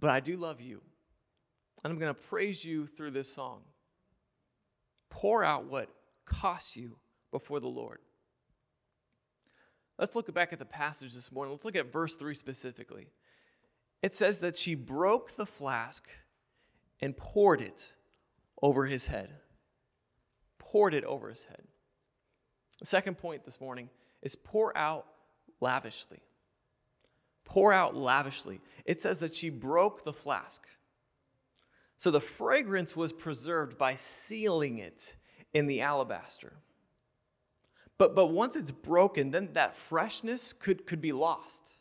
but 0.00 0.10
I 0.10 0.20
do 0.20 0.36
love 0.36 0.60
you. 0.60 0.80
And 1.82 1.92
I'm 1.92 1.98
going 1.98 2.14
to 2.14 2.20
praise 2.20 2.64
you 2.64 2.86
through 2.86 3.10
this 3.10 3.32
song. 3.32 3.60
Pour 5.10 5.44
out 5.44 5.66
what 5.66 5.90
costs 6.24 6.76
you 6.76 6.96
before 7.30 7.60
the 7.60 7.68
Lord. 7.68 7.98
Let's 9.98 10.16
look 10.16 10.32
back 10.32 10.52
at 10.52 10.58
the 10.58 10.64
passage 10.64 11.14
this 11.14 11.30
morning. 11.30 11.52
Let's 11.52 11.64
look 11.64 11.76
at 11.76 11.92
verse 11.92 12.16
3 12.16 12.34
specifically. 12.34 13.08
It 14.02 14.12
says 14.12 14.38
that 14.40 14.56
she 14.56 14.74
broke 14.74 15.36
the 15.36 15.46
flask 15.46 16.08
and 17.00 17.16
poured 17.16 17.60
it 17.60 17.92
over 18.62 18.86
his 18.86 19.06
head. 19.06 19.30
Poured 20.58 20.94
it 20.94 21.04
over 21.04 21.28
his 21.28 21.44
head. 21.44 21.62
The 22.78 22.86
second 22.86 23.16
point 23.16 23.44
this 23.44 23.60
morning 23.60 23.88
is 24.22 24.34
pour 24.34 24.76
out 24.76 25.06
lavishly. 25.60 26.20
Pour 27.44 27.72
out 27.72 27.94
lavishly. 27.94 28.60
It 28.84 29.00
says 29.00 29.20
that 29.20 29.34
she 29.34 29.50
broke 29.50 30.04
the 30.04 30.12
flask. 30.12 30.66
So 31.96 32.10
the 32.10 32.20
fragrance 32.20 32.96
was 32.96 33.12
preserved 33.12 33.78
by 33.78 33.94
sealing 33.94 34.78
it 34.78 35.16
in 35.52 35.66
the 35.66 35.82
alabaster. 35.82 36.52
But, 37.96 38.14
but 38.14 38.26
once 38.26 38.56
it's 38.56 38.72
broken, 38.72 39.30
then 39.30 39.50
that 39.52 39.76
freshness 39.76 40.52
could, 40.52 40.86
could 40.86 41.00
be 41.00 41.12
lost. 41.12 41.80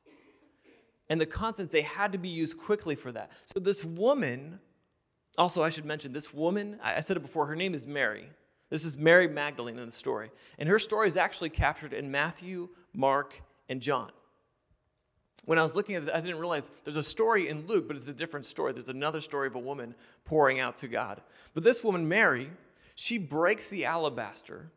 And 1.09 1.19
the 1.19 1.25
contents, 1.25 1.71
they 1.71 1.81
had 1.81 2.12
to 2.12 2.17
be 2.17 2.29
used 2.29 2.57
quickly 2.57 2.95
for 2.95 3.12
that. 3.12 3.31
So 3.45 3.59
this 3.59 3.83
woman, 3.83 4.59
also 5.38 5.63
I 5.63 5.69
should 5.69 5.85
mention, 5.85 6.13
this 6.13 6.33
woman, 6.33 6.79
I 6.83 7.00
said 7.00 7.17
it 7.17 7.21
before, 7.21 7.45
her 7.47 7.55
name 7.55 7.73
is 7.73 7.88
Mary. 7.88 8.29
This 8.74 8.86
is 8.86 8.98
Mary 8.98 9.27
Magdalene 9.27 9.77
in 9.77 9.86
the 9.86 9.92
story. 9.92 10.32
And 10.58 10.68
her 10.68 10.80
story 10.80 11.08
is 11.08 11.15
actually 11.15 11.51
captured 11.51 11.94
in 11.94 12.10
Matthew, 12.10 12.70
Mark, 12.96 13.39
and 13.70 13.80
John. 13.80 14.10
when 15.46 15.60
I 15.60 15.62
was 15.62 15.75
looking 15.75 15.94
at 15.94 16.01
it, 16.01 16.10
I 16.12 16.20
didn't 16.20 16.39
realize 16.39 16.72
there's 16.84 16.98
a 16.98 17.03
story 17.03 17.50
in 17.50 17.68
Luke, 17.68 17.88
but 17.88 17.96
it's 17.96 18.08
a 18.08 18.13
different 18.13 18.48
story. 18.48 18.74
There's 18.74 18.89
another 18.89 19.22
story 19.22 19.46
of 19.46 19.53
a 19.53 19.60
woman 19.60 19.94
pouring 20.25 20.60
out 20.60 20.75
to 20.77 20.88
God. 20.88 21.22
But 21.53 21.63
this 21.63 21.84
woman, 21.84 22.08
Mary, 22.08 22.50
she 22.96 23.20
breaks 23.20 23.68
the 23.68 23.86
alabaster, 23.86 24.72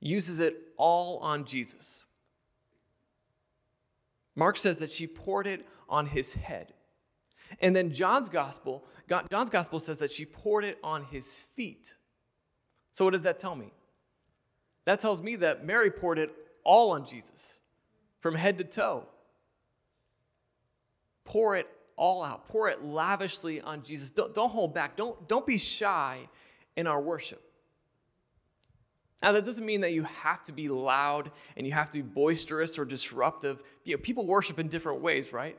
uses 0.00 0.40
it 0.40 0.56
all 0.78 1.18
on 1.18 1.44
Jesus. 1.44 2.06
Mark 4.36 4.56
says 4.56 4.78
that 4.78 4.90
she 4.90 5.06
poured 5.06 5.46
it 5.46 5.66
on 5.86 6.06
his 6.06 6.32
head. 6.32 6.72
And 7.60 7.76
then 7.76 7.92
John's 7.92 8.30
gospel, 8.30 8.86
John's 9.06 9.50
gospel 9.50 9.80
says 9.80 9.98
that 9.98 10.12
she 10.12 10.24
poured 10.24 10.64
it 10.64 10.78
on 10.82 11.04
his 11.04 11.40
feet. 11.56 11.94
So 12.96 13.04
what 13.04 13.10
does 13.10 13.24
that 13.24 13.38
tell 13.38 13.54
me? 13.54 13.74
That 14.86 15.00
tells 15.00 15.20
me 15.20 15.36
that 15.36 15.66
Mary 15.66 15.90
poured 15.90 16.18
it 16.18 16.30
all 16.64 16.92
on 16.92 17.04
Jesus, 17.04 17.58
from 18.20 18.34
head 18.34 18.56
to 18.56 18.64
toe. 18.64 19.04
Pour 21.26 21.56
it 21.56 21.68
all 21.96 22.24
out. 22.24 22.48
Pour 22.48 22.70
it 22.70 22.82
lavishly 22.82 23.60
on 23.60 23.82
Jesus. 23.82 24.10
Don't, 24.10 24.34
don't 24.34 24.48
hold 24.48 24.72
back. 24.72 24.96
Don't, 24.96 25.28
don't 25.28 25.44
be 25.44 25.58
shy 25.58 26.20
in 26.74 26.86
our 26.86 26.98
worship. 26.98 27.42
Now, 29.22 29.32
that 29.32 29.44
doesn't 29.44 29.66
mean 29.66 29.82
that 29.82 29.92
you 29.92 30.04
have 30.04 30.42
to 30.44 30.52
be 30.52 30.70
loud 30.70 31.30
and 31.58 31.66
you 31.66 31.74
have 31.74 31.90
to 31.90 31.98
be 31.98 32.02
boisterous 32.02 32.78
or 32.78 32.86
disruptive. 32.86 33.62
You 33.84 33.96
know, 33.96 34.00
people 34.00 34.24
worship 34.24 34.58
in 34.58 34.68
different 34.68 35.02
ways, 35.02 35.34
right? 35.34 35.58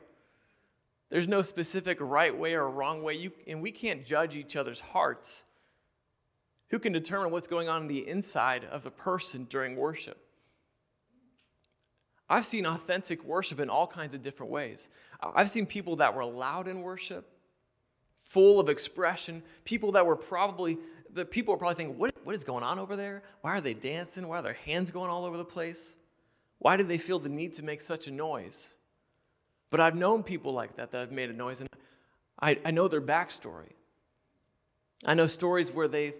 There's 1.08 1.28
no 1.28 1.42
specific 1.42 1.98
right 2.00 2.36
way 2.36 2.54
or 2.54 2.68
wrong 2.68 3.04
way, 3.04 3.14
you, 3.14 3.30
and 3.46 3.62
we 3.62 3.70
can't 3.70 4.04
judge 4.04 4.34
each 4.34 4.56
other's 4.56 4.80
hearts. 4.80 5.44
Who 6.70 6.78
can 6.78 6.92
determine 6.92 7.30
what's 7.30 7.46
going 7.46 7.68
on 7.68 7.82
in 7.82 7.88
the 7.88 8.06
inside 8.06 8.64
of 8.64 8.86
a 8.86 8.90
person 8.90 9.46
during 9.48 9.76
worship? 9.76 10.18
I've 12.28 12.44
seen 12.44 12.66
authentic 12.66 13.24
worship 13.24 13.58
in 13.58 13.70
all 13.70 13.86
kinds 13.86 14.14
of 14.14 14.22
different 14.22 14.52
ways. 14.52 14.90
I've 15.20 15.48
seen 15.48 15.64
people 15.64 15.96
that 15.96 16.14
were 16.14 16.24
loud 16.24 16.68
in 16.68 16.82
worship, 16.82 17.26
full 18.22 18.60
of 18.60 18.68
expression, 18.68 19.42
people 19.64 19.92
that 19.92 20.04
were 20.04 20.16
probably, 20.16 20.78
the 21.10 21.24
people 21.24 21.54
were 21.54 21.58
probably 21.58 21.76
thinking, 21.76 21.98
what, 21.98 22.14
what 22.24 22.34
is 22.34 22.44
going 22.44 22.62
on 22.62 22.78
over 22.78 22.96
there? 22.96 23.22
Why 23.40 23.56
are 23.56 23.62
they 23.62 23.72
dancing? 23.72 24.28
Why 24.28 24.40
are 24.40 24.42
their 24.42 24.52
hands 24.52 24.90
going 24.90 25.08
all 25.10 25.24
over 25.24 25.38
the 25.38 25.44
place? 25.44 25.96
Why 26.58 26.76
do 26.76 26.82
they 26.82 26.98
feel 26.98 27.18
the 27.18 27.30
need 27.30 27.54
to 27.54 27.64
make 27.64 27.80
such 27.80 28.08
a 28.08 28.10
noise? 28.10 28.74
But 29.70 29.80
I've 29.80 29.94
known 29.94 30.22
people 30.22 30.52
like 30.52 30.76
that 30.76 30.90
that 30.90 30.98
have 30.98 31.12
made 31.12 31.30
a 31.30 31.34
noise, 31.34 31.60
and 31.60 31.70
I, 32.40 32.58
I 32.64 32.70
know 32.72 32.88
their 32.88 33.00
backstory. 33.00 33.72
I 35.06 35.14
know 35.14 35.26
stories 35.26 35.72
where 35.72 35.88
they 35.88 36.14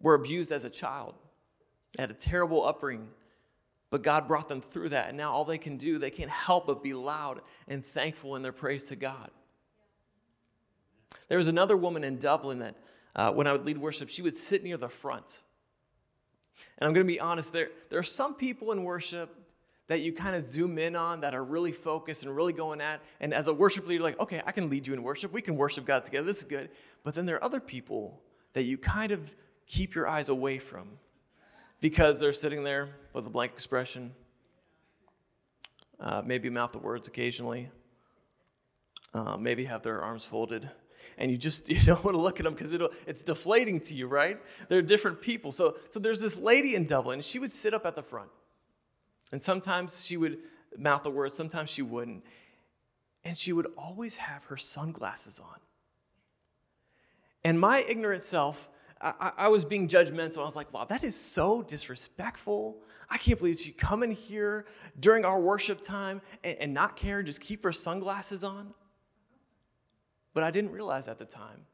were 0.00 0.14
abused 0.14 0.52
as 0.52 0.64
a 0.64 0.70
child, 0.70 1.14
had 1.98 2.10
a 2.10 2.14
terrible 2.14 2.64
upbringing, 2.64 3.08
but 3.90 4.02
God 4.02 4.26
brought 4.26 4.48
them 4.48 4.60
through 4.60 4.90
that, 4.90 5.08
and 5.08 5.16
now 5.16 5.32
all 5.32 5.44
they 5.44 5.58
can 5.58 5.76
do, 5.76 5.98
they 5.98 6.10
can't 6.10 6.30
help 6.30 6.66
but 6.66 6.82
be 6.82 6.92
loud 6.92 7.40
and 7.68 7.84
thankful 7.84 8.36
in 8.36 8.42
their 8.42 8.52
praise 8.52 8.84
to 8.84 8.96
God. 8.96 9.30
There 11.28 11.38
was 11.38 11.48
another 11.48 11.76
woman 11.76 12.04
in 12.04 12.18
Dublin 12.18 12.58
that, 12.60 12.74
uh, 13.14 13.32
when 13.32 13.46
I 13.46 13.52
would 13.52 13.64
lead 13.64 13.78
worship, 13.78 14.08
she 14.08 14.22
would 14.22 14.36
sit 14.36 14.62
near 14.62 14.76
the 14.76 14.88
front. 14.88 15.42
And 16.78 16.86
I'm 16.86 16.94
going 16.94 17.06
to 17.06 17.12
be 17.12 17.20
honest, 17.20 17.52
there, 17.52 17.70
there 17.90 17.98
are 17.98 18.04
some 18.04 18.34
people 18.34 18.72
in 18.72 18.84
worship 18.84 19.34
that 19.88 20.00
you 20.00 20.12
kind 20.12 20.34
of 20.34 20.42
zoom 20.42 20.78
in 20.78 20.96
on 20.96 21.20
that 21.20 21.34
are 21.34 21.44
really 21.44 21.72
focused 21.72 22.24
and 22.24 22.34
really 22.34 22.52
going 22.52 22.80
at. 22.80 23.00
And 23.20 23.32
as 23.32 23.46
a 23.46 23.54
worship 23.54 23.86
leader, 23.86 24.02
like, 24.02 24.18
okay, 24.18 24.42
I 24.44 24.52
can 24.52 24.68
lead 24.68 24.86
you 24.86 24.94
in 24.94 25.02
worship. 25.02 25.32
We 25.32 25.42
can 25.42 25.56
worship 25.56 25.84
God 25.84 26.04
together. 26.04 26.26
This 26.26 26.38
is 26.38 26.44
good. 26.44 26.70
But 27.04 27.14
then 27.14 27.24
there 27.24 27.36
are 27.36 27.44
other 27.44 27.60
people 27.60 28.20
that 28.52 28.64
you 28.64 28.78
kind 28.78 29.12
of 29.12 29.34
keep 29.66 29.94
your 29.94 30.08
eyes 30.08 30.28
away 30.28 30.58
from 30.58 30.88
because 31.80 32.20
they're 32.20 32.32
sitting 32.32 32.64
there 32.64 32.90
with 33.12 33.26
a 33.26 33.30
blank 33.30 33.52
expression, 33.52 34.14
uh, 36.00 36.22
maybe 36.24 36.48
mouth 36.50 36.72
the 36.72 36.78
words 36.78 37.08
occasionally, 37.08 37.68
uh, 39.14 39.36
maybe 39.36 39.64
have 39.64 39.82
their 39.82 40.02
arms 40.02 40.24
folded. 40.24 40.68
And 41.18 41.30
you 41.30 41.36
just 41.36 41.68
you 41.68 41.80
don't 41.80 42.02
want 42.04 42.16
to 42.16 42.20
look 42.20 42.40
at 42.40 42.44
them 42.44 42.54
because 42.54 42.72
it's 43.06 43.22
deflating 43.22 43.80
to 43.80 43.94
you, 43.94 44.06
right? 44.06 44.38
They're 44.68 44.82
different 44.82 45.20
people. 45.20 45.52
So, 45.52 45.76
so 45.90 46.00
there's 46.00 46.20
this 46.20 46.38
lady 46.38 46.74
in 46.74 46.86
Dublin. 46.86 47.20
She 47.20 47.38
would 47.38 47.52
sit 47.52 47.74
up 47.74 47.86
at 47.86 47.94
the 47.94 48.02
front. 48.02 48.30
And 49.32 49.42
sometimes 49.42 50.04
she 50.04 50.16
would 50.16 50.38
mouth 50.78 51.02
the 51.02 51.10
words, 51.10 51.34
sometimes 51.34 51.70
she 51.70 51.82
wouldn't. 51.82 52.24
And 53.24 53.36
she 53.36 53.52
would 53.52 53.66
always 53.76 54.16
have 54.18 54.44
her 54.44 54.56
sunglasses 54.56 55.40
on. 55.40 55.58
And 57.42 57.58
my 57.58 57.84
ignorant 57.88 58.22
self 58.22 58.68
I, 59.00 59.32
I, 59.36 59.48
was 59.48 59.64
being 59.64 59.88
judgmental. 59.88 60.38
I 60.38 60.44
was 60.44 60.56
like, 60.56 60.72
wow, 60.72 60.84
that 60.84 61.04
is 61.04 61.14
so 61.14 61.62
disrespectful. 61.62 62.78
I 63.10 63.18
can't 63.18 63.38
believe 63.38 63.58
she'd 63.58 63.76
come 63.76 64.02
in 64.02 64.10
here 64.10 64.66
during 65.00 65.24
our 65.24 65.38
worship 65.38 65.82
time 65.82 66.22
and, 66.44 66.56
and 66.58 66.74
not 66.74 66.96
care, 66.96 67.22
just 67.22 67.40
keep 67.40 67.62
her 67.62 67.72
sunglasses 67.72 68.42
on. 68.42 68.72
But 70.32 70.44
I 70.44 70.50
didn't 70.50 70.72
realize 70.72 71.08
at 71.08 71.18
the 71.18 71.26
time 71.26 71.66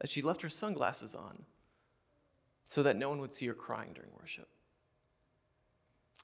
that 0.00 0.10
she 0.10 0.20
left 0.20 0.42
her 0.42 0.48
sunglasses 0.48 1.14
on 1.14 1.44
so 2.64 2.82
that 2.82 2.96
no 2.96 3.08
one 3.08 3.20
would 3.20 3.32
see 3.32 3.46
her 3.46 3.54
crying 3.54 3.92
during 3.94 4.10
worship. 4.18 4.48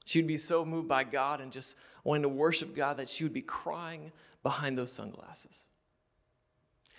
She 0.05 0.19
would 0.19 0.27
be 0.27 0.37
so 0.37 0.65
moved 0.65 0.89
by 0.89 1.05
God 1.05 1.39
and 1.39 1.51
just 1.51 1.77
wanting 2.03 2.23
to 2.23 2.29
worship 2.29 2.75
God 2.75 2.97
that 2.97 3.07
she 3.07 3.23
would 3.23 3.33
be 3.33 3.41
crying 3.41 4.11
behind 4.43 4.77
those 4.77 4.91
sunglasses. 4.91 5.63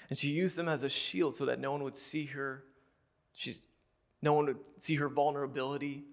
And 0.08 0.18
she 0.18 0.28
used 0.28 0.56
them 0.56 0.68
as 0.68 0.82
a 0.82 0.88
shield 0.88 1.34
so 1.34 1.46
that 1.46 1.58
no 1.60 1.72
one 1.72 1.82
would 1.82 1.96
see 1.96 2.26
her. 2.26 2.64
She's, 3.34 3.62
no 4.22 4.34
one 4.34 4.46
would 4.46 4.58
see 4.78 4.96
her 4.96 5.08
vulnerability. 5.08 6.04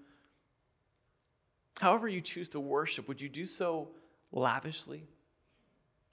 However, 1.80 2.08
you 2.08 2.22
choose 2.22 2.50
to 2.50 2.60
worship, 2.60 3.08
would 3.08 3.20
you 3.20 3.30
do 3.30 3.46
so 3.46 3.90
lavishly? 4.32 5.04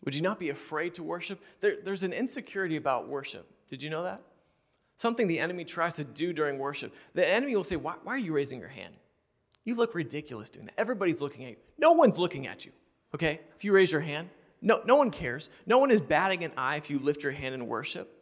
Would 0.05 0.15
you 0.15 0.23
not 0.23 0.39
be 0.39 0.51
afraid 0.51 0.95
to 0.95 1.03
worship? 1.03 1.43
There, 1.61 1.77
there's 1.85 2.03
an 2.03 2.13
insecurity 2.13 2.77
about 2.77 3.09
worship. 3.09 3.49
Did 3.69 3.83
you 3.83 3.91
know 3.91 4.05
that? 4.05 4.23
Something 4.97 5.29
the 5.29 5.39
enemy 5.39 5.65
tries 5.65 5.97
to 5.97 6.05
do 6.05 6.33
during 6.33 6.59
worship. 6.59 6.95
The 7.15 7.29
enemy 7.29 7.55
will 7.55 7.65
say, 7.65 7.77
Why, 7.77 7.95
why 8.03 8.15
are 8.15 8.19
you 8.19 8.33
raising 8.33 8.59
your 8.59 8.69
hand? 8.69 8.95
You 9.65 9.75
look 9.75 9.95
ridiculous 9.95 10.51
doing 10.51 10.67
that. 10.67 10.75
Everybody's 10.79 11.21
looking 11.21 11.45
at 11.45 11.51
you. 11.51 11.57
No 11.79 11.93
one's 11.93 12.19
looking 12.19 12.47
at 12.47 12.65
you, 12.65 12.73
okay? 13.15 13.41
If 13.55 13.65
you 13.65 13.73
raise 13.73 13.93
your 13.93 14.01
hand, 14.01 14.29
no, 14.61 14.81
no 14.85 14.97
one 14.97 15.11
cares. 15.11 15.51
No 15.67 15.79
one 15.79 15.91
is 15.91 16.01
batting 16.01 16.45
an 16.45 16.53
eye 16.57 16.77
if 16.77 16.91
you 16.91 16.99
lift 16.99 17.23
your 17.23 17.33
hand 17.33 17.55
in 17.55 17.67
worship. 17.67 18.15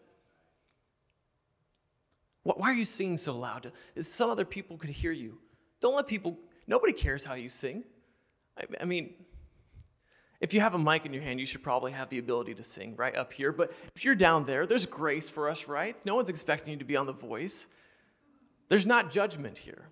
Why 2.43 2.71
are 2.71 2.75
you 2.75 2.85
singing 2.85 3.19
so 3.19 3.37
loud? 3.37 3.73
Some 4.00 4.31
other 4.31 4.45
people 4.45 4.76
could 4.76 4.90
hear 4.90 5.11
you. 5.12 5.38
Don't 5.81 5.97
let 5.97 6.07
people, 6.07 6.38
nobody 6.66 6.93
cares 6.93 7.25
how 7.25 7.35
you 7.35 7.49
sing. 7.49 7.83
I, 8.57 8.64
I 8.81 8.85
mean, 8.85 9.14
if 10.40 10.55
you 10.55 10.61
have 10.61 10.75
a 10.75 10.78
mic 10.78 11.07
in 11.07 11.12
your 11.12 11.23
hand, 11.23 11.40
you 11.40 11.47
should 11.47 11.62
probably 11.62 11.93
have 11.93 12.09
the 12.09 12.19
ability 12.19 12.55
to 12.55 12.62
sing 12.62 12.95
right 12.97 13.16
up 13.16 13.33
here. 13.33 13.52
But 13.52 13.73
if 13.95 14.05
you're 14.05 14.14
down 14.14 14.45
there, 14.45 14.66
there's 14.66 14.87
grace 14.87 15.28
for 15.28 15.49
us, 15.49 15.66
right? 15.66 15.97
No 16.05 16.14
one's 16.14 16.28
expecting 16.28 16.73
you 16.73 16.78
to 16.78 16.85
be 16.85 16.97
on 16.97 17.07
the 17.07 17.12
voice. 17.12 17.69
There's 18.69 18.87
not 18.87 19.11
judgment 19.11 19.59
here. 19.59 19.88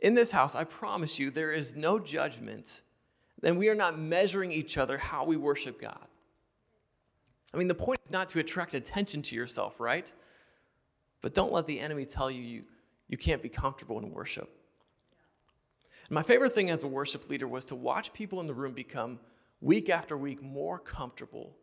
In 0.00 0.14
this 0.14 0.30
house, 0.30 0.54
I 0.54 0.64
promise 0.64 1.18
you, 1.18 1.30
there 1.30 1.52
is 1.52 1.76
no 1.76 1.98
judgment 1.98 2.82
then 3.42 3.58
we 3.58 3.68
are 3.68 3.74
not 3.74 3.98
measuring 3.98 4.50
each 4.50 4.78
other 4.78 4.96
how 4.96 5.24
we 5.24 5.36
worship 5.36 5.78
God. 5.78 6.06
I 7.52 7.58
mean, 7.58 7.68
the 7.68 7.74
point 7.74 8.00
is 8.04 8.10
not 8.10 8.30
to 8.30 8.40
attract 8.40 8.72
attention 8.72 9.20
to 9.22 9.36
yourself, 9.36 9.78
right? 9.78 10.10
But 11.20 11.34
don't 11.34 11.52
let 11.52 11.66
the 11.66 11.78
enemy 11.78 12.06
tell 12.06 12.30
you 12.30 12.42
you, 12.42 12.64
you 13.08 13.18
can't 13.18 13.42
be 13.42 13.50
comfortable 13.50 13.98
in 13.98 14.10
worship. 14.10 14.48
And 16.08 16.14
my 16.14 16.22
favorite 16.22 16.52
thing 16.52 16.70
as 16.70 16.84
a 16.84 16.88
worship 16.88 17.28
leader 17.28 17.46
was 17.46 17.66
to 17.66 17.74
watch 17.74 18.12
people 18.12 18.40
in 18.40 18.46
the 18.46 18.54
room 18.54 18.72
become, 18.72 19.20
week 19.60 19.90
after 19.90 20.16
week, 20.16 20.42
more 20.42 20.78
comfortable 20.78 21.56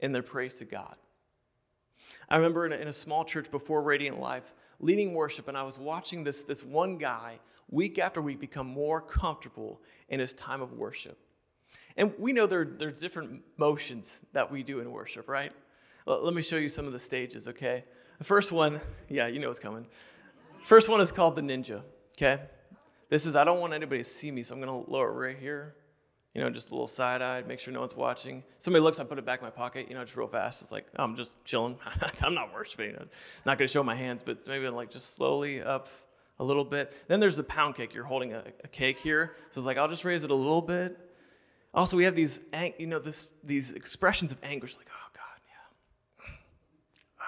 in 0.00 0.12
their 0.12 0.22
praise 0.22 0.56
to 0.56 0.64
God. 0.64 0.96
I 2.28 2.36
remember 2.36 2.66
in 2.66 2.72
a, 2.72 2.76
in 2.76 2.88
a, 2.88 2.92
small 2.92 3.24
church 3.24 3.50
before 3.50 3.82
Radiant 3.82 4.20
Life, 4.20 4.54
leading 4.80 5.14
worship, 5.14 5.48
and 5.48 5.56
I 5.56 5.62
was 5.62 5.78
watching 5.78 6.24
this, 6.24 6.44
this 6.44 6.62
one 6.62 6.98
guy 6.98 7.38
week 7.70 7.98
after 7.98 8.20
week 8.20 8.40
become 8.40 8.66
more 8.66 9.00
comfortable 9.00 9.80
in 10.08 10.20
his 10.20 10.34
time 10.34 10.60
of 10.60 10.72
worship. 10.72 11.18
And 11.96 12.12
we 12.18 12.32
know 12.32 12.46
there, 12.46 12.64
there's 12.64 13.00
different 13.00 13.42
motions 13.56 14.20
that 14.32 14.50
we 14.50 14.62
do 14.62 14.80
in 14.80 14.90
worship, 14.90 15.28
right? 15.28 15.52
Well, 16.06 16.22
let 16.22 16.34
me 16.34 16.42
show 16.42 16.56
you 16.56 16.68
some 16.68 16.86
of 16.86 16.92
the 16.92 16.98
stages, 16.98 17.48
okay? 17.48 17.84
The 18.18 18.24
first 18.24 18.52
one, 18.52 18.80
yeah, 19.08 19.26
you 19.26 19.38
know 19.38 19.48
what's 19.48 19.60
coming. 19.60 19.86
First 20.62 20.88
one 20.88 21.00
is 21.00 21.10
called 21.10 21.36
the 21.36 21.42
ninja, 21.42 21.82
okay? 22.16 22.42
This 23.08 23.24
is, 23.24 23.34
I 23.34 23.44
don't 23.44 23.60
want 23.60 23.72
anybody 23.72 24.02
to 24.02 24.08
see 24.08 24.30
me, 24.30 24.42
so 24.42 24.54
I'm 24.54 24.60
gonna 24.60 24.78
lower 24.90 25.08
it 25.08 25.28
right 25.28 25.38
here. 25.38 25.74
You 26.34 26.42
know, 26.42 26.50
just 26.50 26.70
a 26.70 26.74
little 26.74 26.86
side 26.86 27.22
eyed, 27.22 27.48
make 27.48 27.60
sure 27.60 27.72
no 27.72 27.80
one's 27.80 27.96
watching. 27.96 28.42
Somebody 28.58 28.82
looks, 28.82 29.00
I 29.00 29.04
put 29.04 29.18
it 29.18 29.24
back 29.24 29.40
in 29.40 29.46
my 29.46 29.50
pocket, 29.50 29.86
you 29.88 29.94
know, 29.94 30.04
just 30.04 30.16
real 30.18 30.28
fast. 30.28 30.60
It's 30.60 30.70
like, 30.70 30.86
I'm 30.96 31.16
just 31.16 31.42
chilling. 31.46 31.78
I'm 32.22 32.34
not 32.34 32.52
worshiping. 32.52 32.94
I'm 32.98 33.08
not 33.46 33.56
gonna 33.56 33.68
show 33.68 33.82
my 33.82 33.94
hands, 33.94 34.22
but 34.22 34.46
maybe 34.46 34.68
like 34.68 34.90
just 34.90 35.14
slowly 35.14 35.62
up 35.62 35.88
a 36.38 36.44
little 36.44 36.64
bit. 36.64 36.94
Then 37.08 37.20
there's 37.20 37.38
the 37.38 37.44
pound 37.44 37.74
cake. 37.74 37.94
You're 37.94 38.04
holding 38.04 38.34
a, 38.34 38.44
a 38.62 38.68
cake 38.68 38.98
here. 38.98 39.32
So 39.48 39.60
it's 39.60 39.66
like, 39.66 39.78
I'll 39.78 39.88
just 39.88 40.04
raise 40.04 40.24
it 40.24 40.30
a 40.30 40.34
little 40.34 40.60
bit 40.60 40.98
also, 41.74 41.96
we 41.96 42.04
have 42.04 42.14
these, 42.14 42.40
you 42.78 42.86
know, 42.86 42.98
this, 42.98 43.30
these 43.44 43.72
expressions 43.72 44.32
of 44.32 44.38
anguish, 44.42 44.76
like, 44.76 44.86
oh 44.88 45.10
God, 45.14 45.40
yeah. 45.46 46.24
Wow. 47.18 47.26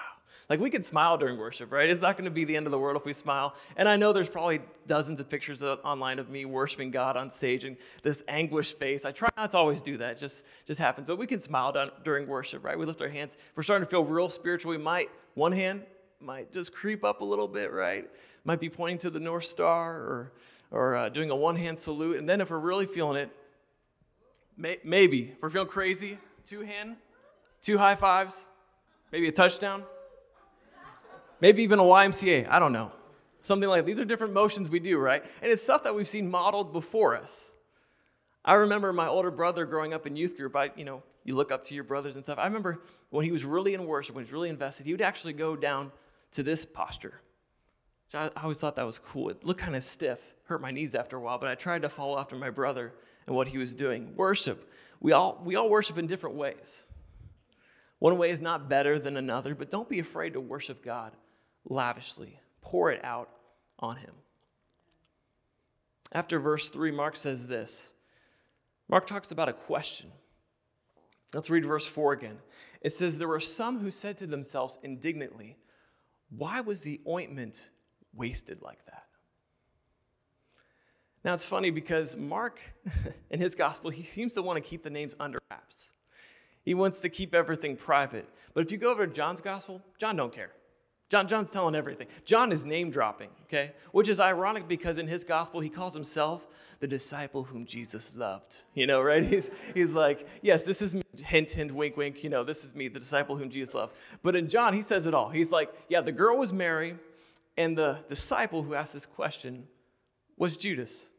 Like 0.49 0.59
we 0.59 0.71
can 0.71 0.81
smile 0.81 1.17
during 1.17 1.37
worship, 1.37 1.71
right? 1.71 1.87
It's 1.87 2.01
not 2.01 2.17
going 2.17 2.25
to 2.25 2.31
be 2.31 2.45
the 2.45 2.55
end 2.55 2.65
of 2.65 2.71
the 2.71 2.79
world 2.79 2.97
if 2.97 3.05
we 3.05 3.13
smile. 3.13 3.55
And 3.77 3.87
I 3.87 3.95
know 3.95 4.11
there's 4.11 4.29
probably 4.29 4.61
dozens 4.87 5.19
of 5.19 5.29
pictures 5.29 5.61
online 5.61 6.17
of 6.17 6.29
me 6.29 6.45
worshiping 6.45 6.89
God 6.89 7.15
on 7.15 7.29
stage 7.29 7.63
and 7.63 7.77
this 8.01 8.23
anguished 8.27 8.79
face. 8.79 9.05
I 9.05 9.11
try 9.11 9.29
not 9.37 9.51
to 9.51 9.57
always 9.59 9.83
do 9.83 9.97
that; 9.97 10.13
it 10.13 10.19
just 10.19 10.43
just 10.65 10.79
happens. 10.79 11.07
But 11.07 11.17
we 11.19 11.27
can 11.27 11.39
smile 11.39 11.71
down, 11.71 11.91
during 12.03 12.27
worship, 12.27 12.63
right? 12.63 12.77
We 12.77 12.87
lift 12.87 13.01
our 13.03 13.07
hands. 13.07 13.35
If 13.35 13.55
we're 13.55 13.63
starting 13.63 13.85
to 13.85 13.91
feel 13.91 14.03
real 14.03 14.29
spiritual. 14.29 14.71
We 14.71 14.79
might 14.79 15.09
one 15.35 15.51
hand 15.51 15.83
might 16.21 16.51
just 16.51 16.73
creep 16.73 17.03
up 17.03 17.21
a 17.21 17.25
little 17.25 17.47
bit, 17.47 17.71
right? 17.71 18.09
Might 18.43 18.59
be 18.59 18.69
pointing 18.69 18.97
to 18.99 19.09
the 19.11 19.19
North 19.19 19.45
Star 19.45 19.93
or 19.93 20.33
or 20.71 20.95
uh, 20.95 21.09
doing 21.09 21.29
a 21.29 21.35
one 21.35 21.55
hand 21.55 21.77
salute. 21.77 22.17
And 22.17 22.27
then 22.27 22.41
if 22.41 22.49
we're 22.49 22.59
really 22.59 22.85
feeling 22.85 23.17
it, 23.17 23.29
may, 24.59 24.77
maybe 24.83 25.31
if 25.31 25.41
we're 25.41 25.49
feeling 25.49 25.67
crazy, 25.67 26.17
two 26.43 26.61
hand, 26.61 26.97
two 27.61 27.77
high 27.77 27.95
fives, 27.95 28.45
maybe 29.11 29.27
a 29.27 29.31
touchdown. 29.31 29.83
Maybe 31.41 31.63
even 31.63 31.79
a 31.79 31.83
YMCA, 31.83 32.49
I 32.49 32.59
don't 32.59 32.73
know. 32.73 32.91
Something 33.41 33.69
like 33.69 33.85
these 33.85 33.99
are 33.99 34.05
different 34.05 34.33
motions 34.33 34.69
we 34.69 34.79
do, 34.79 34.97
right? 34.97 35.23
And 35.41 35.51
it's 35.51 35.63
stuff 35.63 35.83
that 35.83 35.95
we've 35.95 36.07
seen 36.07 36.29
modeled 36.29 36.73
before 36.73 37.15
us. 37.15 37.51
I 38.43 38.55
remember 38.55 38.91
my 38.91 39.07
older 39.07 39.31
brother 39.31 39.65
growing 39.65 39.93
up 39.93 40.05
in 40.05 40.17
youth 40.17 40.35
group. 40.35 40.55
I, 40.55 40.71
you 40.75 40.83
know, 40.83 41.01
you 41.23 41.35
look 41.35 41.51
up 41.51 41.63
to 41.65 41.75
your 41.75 41.85
brothers 41.85 42.15
and 42.15 42.23
stuff. 42.23 42.37
I 42.37 42.45
remember 42.45 42.81
when 43.09 43.23
he 43.23 43.31
was 43.31 43.45
really 43.45 43.73
in 43.73 43.85
worship, 43.85 44.15
when 44.15 44.23
he 44.23 44.27
was 44.27 44.33
really 44.33 44.49
invested, 44.49 44.85
he 44.85 44.91
would 44.91 45.01
actually 45.01 45.33
go 45.33 45.55
down 45.55 45.91
to 46.31 46.43
this 46.43 46.65
posture. 46.65 47.21
I, 48.13 48.29
I 48.35 48.43
always 48.43 48.59
thought 48.59 48.75
that 48.75 48.85
was 48.85 48.99
cool. 48.99 49.29
It 49.29 49.43
looked 49.43 49.59
kind 49.59 49.75
of 49.75 49.83
stiff, 49.83 50.19
hurt 50.45 50.61
my 50.61 50.71
knees 50.71 50.95
after 50.95 51.17
a 51.17 51.19
while, 51.19 51.37
but 51.37 51.49
I 51.49 51.55
tried 51.55 51.83
to 51.83 51.89
follow 51.89 52.17
after 52.17 52.35
my 52.35 52.49
brother 52.49 52.93
and 53.27 53.35
what 53.35 53.47
he 53.47 53.57
was 53.57 53.75
doing. 53.75 54.15
Worship. 54.15 54.71
We 54.99 55.11
all, 55.13 55.41
we 55.43 55.55
all 55.55 55.69
worship 55.69 55.97
in 55.97 56.07
different 56.07 56.35
ways. 56.35 56.87
One 57.99 58.17
way 58.17 58.29
is 58.29 58.41
not 58.41 58.69
better 58.69 58.97
than 58.97 59.17
another, 59.17 59.53
but 59.53 59.69
don't 59.69 59.89
be 59.89 59.99
afraid 59.99 60.33
to 60.33 60.39
worship 60.39 60.83
God 60.83 61.13
lavishly. 61.65 62.39
Pour 62.61 62.91
it 62.91 63.03
out 63.03 63.29
on 63.79 63.97
him. 63.97 64.13
After 66.11 66.39
verse 66.39 66.69
3, 66.69 66.91
Mark 66.91 67.15
says 67.15 67.47
this 67.47 67.93
Mark 68.87 69.05
talks 69.05 69.31
about 69.31 69.49
a 69.49 69.53
question. 69.53 70.11
Let's 71.33 71.49
read 71.49 71.65
verse 71.65 71.85
4 71.85 72.13
again. 72.13 72.39
It 72.81 72.91
says, 72.91 73.17
There 73.17 73.27
were 73.27 73.39
some 73.39 73.79
who 73.79 73.91
said 73.91 74.17
to 74.17 74.27
themselves 74.27 74.79
indignantly, 74.81 75.57
Why 76.29 76.61
was 76.61 76.81
the 76.81 76.99
ointment 77.07 77.69
wasted 78.13 78.61
like 78.61 78.85
that? 78.85 79.03
Now 81.23 81.33
it's 81.33 81.45
funny 81.45 81.69
because 81.69 82.15
Mark, 82.15 82.59
in 83.29 83.39
his 83.39 83.55
gospel, 83.55 83.89
he 83.89 84.03
seems 84.03 84.33
to 84.33 84.41
want 84.41 84.57
to 84.57 84.61
keep 84.61 84.83
the 84.83 84.89
names 84.89 85.15
under 85.19 85.39
wraps. 85.51 85.91
He 86.63 86.73
wants 86.73 87.01
to 87.01 87.09
keep 87.09 87.35
everything 87.35 87.75
private. 87.75 88.27
But 88.53 88.65
if 88.65 88.71
you 88.71 88.77
go 88.77 88.91
over 88.91 89.05
to 89.05 89.13
John's 89.13 89.41
gospel, 89.41 89.81
John 89.97 90.15
don't 90.15 90.33
care. 90.33 90.51
John, 91.09 91.27
John's 91.27 91.49
telling 91.49 91.73
everything. 91.73 92.05
John 92.23 92.51
is 92.51 92.65
name 92.65 92.91
dropping, 92.91 93.29
okay? 93.45 93.71
Which 93.91 94.07
is 94.07 94.19
ironic 94.19 94.67
because 94.67 94.99
in 94.99 95.07
his 95.07 95.23
gospel, 95.23 95.59
he 95.59 95.69
calls 95.69 95.95
himself 95.95 96.45
the 96.79 96.87
disciple 96.87 97.43
whom 97.43 97.65
Jesus 97.65 98.15
loved. 98.15 98.61
You 98.75 98.85
know, 98.85 99.01
right? 99.01 99.25
He's, 99.29 99.49
he's 99.73 99.93
like, 99.93 100.27
yes, 100.43 100.65
this 100.65 100.83
is 100.83 100.93
me, 100.93 101.01
hint, 101.17 101.49
hint, 101.49 101.71
wink, 101.71 101.97
wink. 101.97 102.23
You 102.23 102.29
know, 102.29 102.43
this 102.43 102.63
is 102.63 102.75
me, 102.75 102.87
the 102.87 102.99
disciple 102.99 103.35
whom 103.35 103.49
Jesus 103.49 103.73
loved. 103.73 103.93
But 104.21 104.35
in 104.35 104.47
John, 104.47 104.71
he 104.73 104.83
says 104.83 105.07
it 105.07 105.15
all. 105.15 105.29
He's 105.29 105.51
like, 105.51 105.73
yeah, 105.89 106.01
the 106.01 106.11
girl 106.11 106.37
was 106.37 106.53
Mary, 106.53 106.95
and 107.59 107.77
the 107.77 107.99
disciple 108.07 108.63
who 108.63 108.73
asked 108.73 108.93
this 108.93 109.05
question 109.05 109.67
was 110.37 110.55
Judas. 110.55 111.11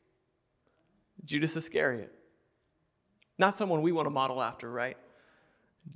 Judas 1.23 1.55
Iscariot. 1.55 2.11
Not 3.37 3.59
someone 3.59 3.83
we 3.83 3.93
want 3.93 4.07
to 4.07 4.11
model 4.11 4.43
after, 4.43 4.71
right? 4.71 4.97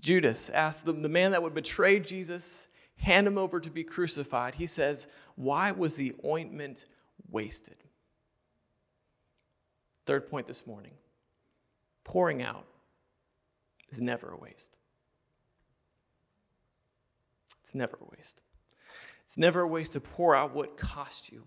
Judas 0.00 0.50
asked 0.50 0.84
the, 0.84 0.92
man 0.92 1.30
that 1.30 1.42
would 1.42 1.54
betray 1.54 1.98
Jesus 1.98 2.68
hand 2.96 3.26
him 3.26 3.38
over 3.38 3.58
to 3.58 3.70
be 3.70 3.82
crucified, 3.84 4.54
he 4.54 4.66
says, 4.66 5.08
Why 5.34 5.72
was 5.72 5.96
the 5.96 6.14
ointment 6.26 6.84
wasted? 7.30 7.76
Third 10.04 10.28
point 10.28 10.46
this 10.46 10.66
morning 10.66 10.92
pouring 12.04 12.42
out 12.42 12.66
is 13.88 14.02
never 14.02 14.28
a 14.28 14.36
waste. 14.36 14.76
It's 17.62 17.74
never 17.74 17.96
a 17.98 18.04
waste. 18.14 18.42
It's 19.24 19.38
never 19.38 19.60
a 19.60 19.68
waste 19.68 19.94
to 19.94 20.00
pour 20.00 20.34
out 20.34 20.54
what 20.54 20.76
cost 20.76 21.32
you. 21.32 21.42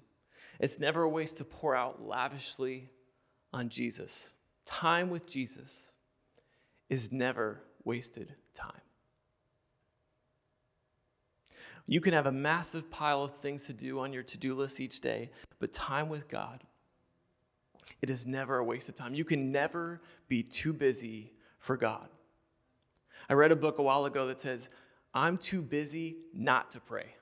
It's 0.60 0.80
never 0.80 1.04
a 1.04 1.10
waste 1.10 1.38
to 1.38 1.46
pour 1.46 1.76
out 1.76 2.02
lavishly 2.02 2.90
on 3.54 3.70
Jesus. 3.70 4.34
Time 4.66 5.10
with 5.10 5.26
Jesus 5.28 5.94
is 6.90 7.12
never 7.12 7.62
wasted 7.84 8.34
time. 8.54 8.82
You 11.86 12.02
can 12.02 12.14
have 12.14 12.26
a 12.28 12.32
massive 12.32 12.90
pile 12.92 13.24
of 13.24 13.32
things 13.32 13.66
to 13.68 13.74
do 13.74 14.00
on 14.00 14.12
your 14.12 14.24
to 14.24 14.38
do 14.38 14.56
list 14.56 14.82
each 14.82 15.00
day, 15.00 15.32
but 15.60 15.72
time 15.72 16.10
with 16.10 16.28
God, 16.28 16.64
it 18.02 18.10
is 18.10 18.28
never 18.28 18.58
a 18.58 18.64
waste 18.64 18.90
of 18.90 18.96
time. 18.96 19.14
You 19.14 19.24
can 19.24 19.52
never 19.52 20.02
be 20.28 20.44
too 20.44 20.74
busy 20.74 21.32
for 21.60 21.78
God. 21.78 22.10
I 23.30 23.34
read 23.34 23.52
a 23.52 23.56
book 23.56 23.80
a 23.80 23.84
while 23.84 24.06
ago 24.06 24.28
that 24.28 24.42
says, 24.42 24.70
I'm 25.14 25.38
too 25.38 25.62
busy 25.62 26.18
not 26.34 26.72
to 26.72 26.82
pray. 26.82 27.17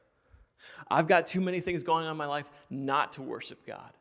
I've 0.89 1.08
got 1.08 1.26
too 1.26 1.41
many 1.41 1.60
things 1.60 1.84
going 1.84 2.06
on 2.06 2.12
in 2.12 2.18
my 2.18 2.26
life 2.26 2.52
not 2.70 3.13
to 3.13 3.22
worship 3.22 3.65
God. 3.65 3.91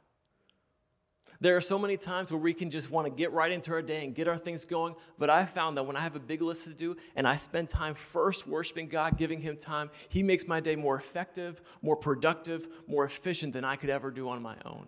There 1.40 1.57
are 1.57 1.61
so 1.61 1.79
many 1.79 1.97
times 1.97 2.31
where 2.31 2.40
we 2.40 2.55
can 2.55 2.71
just 2.71 2.90
want 2.90 3.07
to 3.07 3.12
get 3.12 3.33
right 3.33 3.51
into 3.51 3.73
our 3.73 3.83
day 3.83 4.05
and 4.05 4.14
get 4.14 4.29
our 4.29 4.37
things 4.37 4.64
going. 4.64 4.95
But 5.19 5.31
I 5.31 5.45
found 5.45 5.77
that 5.77 5.83
when 5.83 5.97
I 5.97 6.01
have 6.01 6.17
a 6.17 6.21
big 6.21 6.40
list 6.40 6.64
to 6.64 6.71
do 6.73 6.97
and 7.17 7.27
I 7.27 7.37
spend 7.37 7.69
time 7.69 7.95
first 7.95 8.47
worshiping 8.47 8.88
God, 8.88 9.19
giving 9.19 9.40
Him 9.40 9.57
time, 9.57 9.90
He 10.09 10.23
makes 10.23 10.47
my 10.47 10.61
day 10.61 10.77
more 10.77 10.97
effective, 10.97 11.61
more 11.83 11.97
productive, 11.97 12.69
more 12.87 13.05
efficient 13.05 13.53
than 13.53 13.64
I 13.64 13.77
could 13.77 13.90
ever 13.90 14.11
do 14.11 14.29
on 14.29 14.40
my 14.43 14.57
own. 14.64 14.87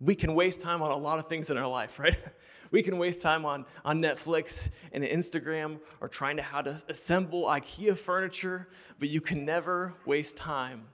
We 0.00 0.14
can 0.14 0.34
waste 0.34 0.60
time 0.60 0.80
on 0.80 0.90
a 0.92 0.96
lot 0.96 1.18
of 1.18 1.26
things 1.26 1.50
in 1.50 1.58
our 1.58 1.68
life, 1.68 1.98
right? 1.98 2.16
We 2.70 2.82
can 2.82 2.98
waste 2.98 3.22
time 3.22 3.46
on, 3.46 3.64
on 3.82 4.02
Netflix 4.02 4.68
and 4.92 5.02
Instagram 5.02 5.80
or 6.02 6.08
trying 6.08 6.36
to 6.36 6.42
how 6.42 6.60
to 6.60 6.78
assemble 6.90 7.44
IKEA 7.44 7.96
furniture, 7.96 8.68
but 8.98 9.08
you 9.08 9.22
can 9.22 9.46
never 9.46 9.94
waste 10.04 10.36
time. 10.36 10.84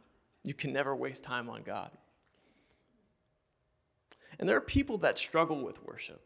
You 0.44 0.54
can 0.54 0.72
never 0.72 0.94
waste 0.94 1.24
time 1.24 1.50
on 1.50 1.64
God. 1.64 1.90
And 4.38 4.48
there 4.48 4.56
are 4.56 4.60
people 4.60 4.98
that 4.98 5.18
struggle 5.18 5.64
with 5.64 5.82
worship. 5.84 6.20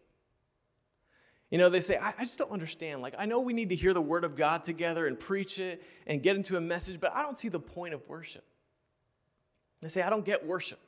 You 1.50 1.56
know, 1.56 1.70
they 1.70 1.80
say, 1.80 1.96
I, 1.96 2.12
I, 2.18 2.22
just 2.24 2.38
don't 2.38 2.50
understand. 2.50 3.00
Like, 3.00 3.14
I 3.18 3.24
know 3.24 3.40
we 3.40 3.54
need 3.54 3.70
to 3.70 3.74
hear 3.74 3.94
the 3.94 4.02
word 4.02 4.24
of 4.24 4.36
God 4.36 4.64
together 4.64 5.06
and 5.06 5.18
preach 5.18 5.58
it 5.58 5.82
and 6.06 6.22
get 6.22 6.36
into 6.36 6.58
a 6.58 6.60
message, 6.60 7.00
but 7.00 7.14
I 7.14 7.22
don't 7.22 7.38
see 7.38 7.48
the 7.48 7.60
point 7.60 7.94
of 7.94 8.06
worship. 8.06 8.44
They 9.80 9.88
say, 9.88 10.02
I 10.02 10.10
don't 10.10 10.26
get 10.26 10.46
worship. 10.46 10.78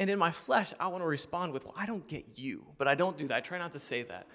And 0.00 0.10
in 0.10 0.18
my 0.18 0.32
flesh, 0.32 0.72
I 0.80 0.88
want 0.88 1.04
to 1.04 1.06
respond 1.06 1.52
with, 1.52 1.64
Well, 1.64 1.74
I 1.76 1.86
don't 1.86 2.06
get 2.08 2.24
you. 2.34 2.64
But 2.78 2.88
I 2.88 2.96
don't 2.96 3.16
do 3.16 3.28
that. 3.28 3.36
I 3.36 3.40
try 3.40 3.58
not 3.58 3.72
to 3.72 3.78
say 3.78 4.02
that. 4.02 4.26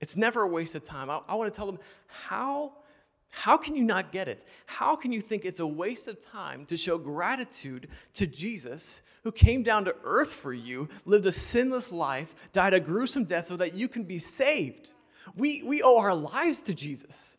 It's 0.00 0.16
never 0.16 0.42
a 0.42 0.48
waste 0.48 0.74
of 0.74 0.82
time. 0.82 1.08
I, 1.08 1.20
I 1.28 1.34
want 1.36 1.52
to 1.52 1.56
tell 1.56 1.66
them, 1.66 1.78
How 2.08 2.72
how 3.36 3.56
can 3.56 3.74
you 3.74 3.82
not 3.82 4.12
get 4.12 4.28
it? 4.28 4.44
How 4.66 4.94
can 4.94 5.10
you 5.10 5.20
think 5.20 5.44
it's 5.44 5.58
a 5.58 5.66
waste 5.66 6.06
of 6.06 6.20
time 6.20 6.64
to 6.66 6.76
show 6.76 6.96
gratitude 6.96 7.88
to 8.12 8.28
Jesus, 8.28 9.02
who 9.24 9.32
came 9.32 9.64
down 9.64 9.84
to 9.86 9.96
earth 10.04 10.32
for 10.32 10.52
you, 10.52 10.88
lived 11.04 11.26
a 11.26 11.32
sinless 11.32 11.90
life, 11.90 12.32
died 12.52 12.74
a 12.74 12.80
gruesome 12.80 13.24
death 13.24 13.48
so 13.48 13.56
that 13.56 13.74
you 13.74 13.88
can 13.88 14.04
be 14.04 14.18
saved? 14.18 14.94
We, 15.34 15.64
we 15.64 15.82
owe 15.82 15.98
our 15.98 16.14
lives 16.14 16.62
to 16.62 16.74
Jesus. 16.74 17.38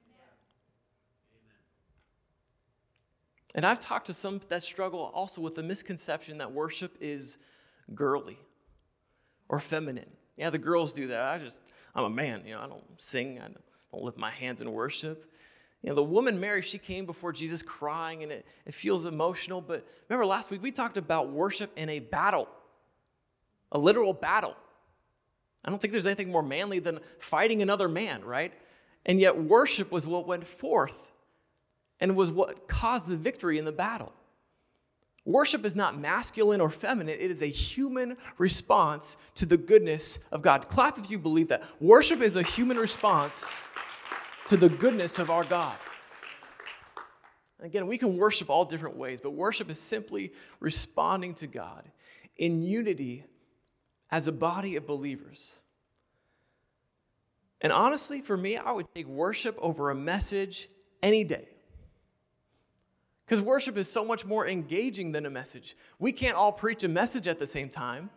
And 3.56 3.65
I've 3.65 3.80
talked 3.80 4.08
to 4.08 4.13
some 4.13 4.41
that 4.50 4.63
struggle 4.63 5.12
also 5.15 5.41
with 5.41 5.56
the 5.56 5.63
misconception 5.63 6.38
that 6.39 6.52
worship 6.52 6.98
is 7.00 7.38
girly 7.96 8.38
or 9.48 9.62
feminine. 9.62 10.10
Yeah, 10.36 10.50
the 10.50 10.58
girls 10.58 10.91
do 10.91 11.08
that. 11.08 11.22
I 11.22 11.39
just, 11.39 11.63
I'm 11.96 12.04
a 12.04 12.10
man, 12.10 12.44
you 12.46 12.54
know, 12.54 12.60
I 12.60 12.68
don't 12.68 12.84
sing, 13.02 13.39
I 13.39 13.48
don't 13.48 14.04
lift 14.04 14.18
my 14.18 14.30
hands 14.30 14.62
in 14.62 14.70
worship. 14.70 15.32
You 15.82 15.89
know, 15.89 15.96
the 15.96 16.04
woman 16.04 16.38
Mary, 16.38 16.62
she 16.62 16.78
came 16.78 17.06
before 17.06 17.32
Jesus 17.32 17.62
crying 17.62 18.24
and 18.24 18.32
it, 18.32 18.46
it 18.65 18.74
feels 18.74 19.06
emotional. 19.06 19.62
But 19.62 19.88
remember 20.10 20.26
last 20.26 20.52
week 20.52 20.62
we 20.62 20.72
talked 20.72 20.98
about 20.98 21.30
worship 21.30 21.72
in 21.78 21.88
a 21.89 22.00
battle, 22.00 22.50
a 23.72 23.78
literal 23.78 24.12
battle. 24.12 24.56
I 25.63 25.70
don't 25.70 25.80
think 25.80 25.94
there's 25.94 26.08
anything 26.08 26.30
more 26.30 26.44
manly 26.44 26.80
than 26.80 27.00
fighting 27.20 27.62
another 27.62 27.88
man, 27.88 28.26
right? 28.26 28.52
And 29.06 29.18
yet 29.18 29.38
worship 29.38 29.94
was 29.94 30.06
what 30.06 30.28
went 30.28 30.46
forth 30.46 31.13
and 31.99 32.15
was 32.15 32.31
what 32.31 32.67
caused 32.67 33.08
the 33.08 33.17
victory 33.17 33.58
in 33.58 33.65
the 33.65 33.71
battle. 33.71 34.13
Worship 35.25 35.65
is 35.65 35.75
not 35.75 35.97
masculine 35.97 36.62
or 36.62 36.69
feminine, 36.69 37.17
it 37.19 37.31
is 37.31 37.41
a 37.41 37.47
human 37.47 38.15
response 38.38 39.17
to 39.36 39.45
the 39.45 39.58
goodness 39.58 40.19
of 40.31 40.43
God. 40.43 40.67
Clap 40.67 40.99
if 40.99 41.10
you 41.10 41.17
believe 41.17 41.47
that. 41.47 41.63
Worship 41.79 42.21
is 42.21 42.36
a 42.36 42.43
human 42.43 42.77
response 42.77 43.63
to 44.47 44.55
the 44.55 44.69
goodness 44.69 45.17
of 45.17 45.31
our 45.31 45.43
God. 45.43 45.77
Again, 47.60 47.88
we 47.88 47.97
can 47.97 48.17
worship 48.17 48.51
all 48.51 48.65
different 48.65 48.95
ways, 48.95 49.19
but 49.19 49.31
worship 49.31 49.71
is 49.71 49.79
simply 49.79 50.31
responding 50.60 51.34
to 51.36 51.47
God 51.47 51.89
in 52.38 52.62
unity 52.62 53.25
as 54.12 54.27
a 54.27 54.31
body 54.31 54.75
of 54.75 54.86
believers. 54.86 55.62
And 57.62 57.73
honestly, 57.73 58.21
for 58.21 58.38
me, 58.38 58.58
I 58.58 58.71
would 58.71 58.93
take 58.93 59.08
worship 59.08 59.58
over 59.60 59.89
a 59.89 59.95
message 59.95 60.69
any 61.01 61.23
day. 61.23 61.47
Because 63.25 63.41
worship 63.41 63.77
is 63.77 63.91
so 63.91 64.05
much 64.05 64.25
more 64.25 64.47
engaging 64.47 65.11
than 65.11 65.25
a 65.25 65.29
message. 65.29 65.75
We 65.97 66.11
can't 66.11 66.35
all 66.35 66.51
preach 66.51 66.83
a 66.83 66.88
message 66.88 67.27
at 67.27 67.39
the 67.39 67.47
same 67.47 67.69
time, 67.69 68.09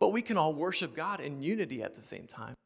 but 0.00 0.08
we 0.08 0.20
can 0.20 0.36
all 0.36 0.52
worship 0.52 0.96
God 0.96 1.20
in 1.20 1.40
unity 1.40 1.82
at 1.82 1.94
the 1.94 2.00
same 2.00 2.26
time. 2.26 2.56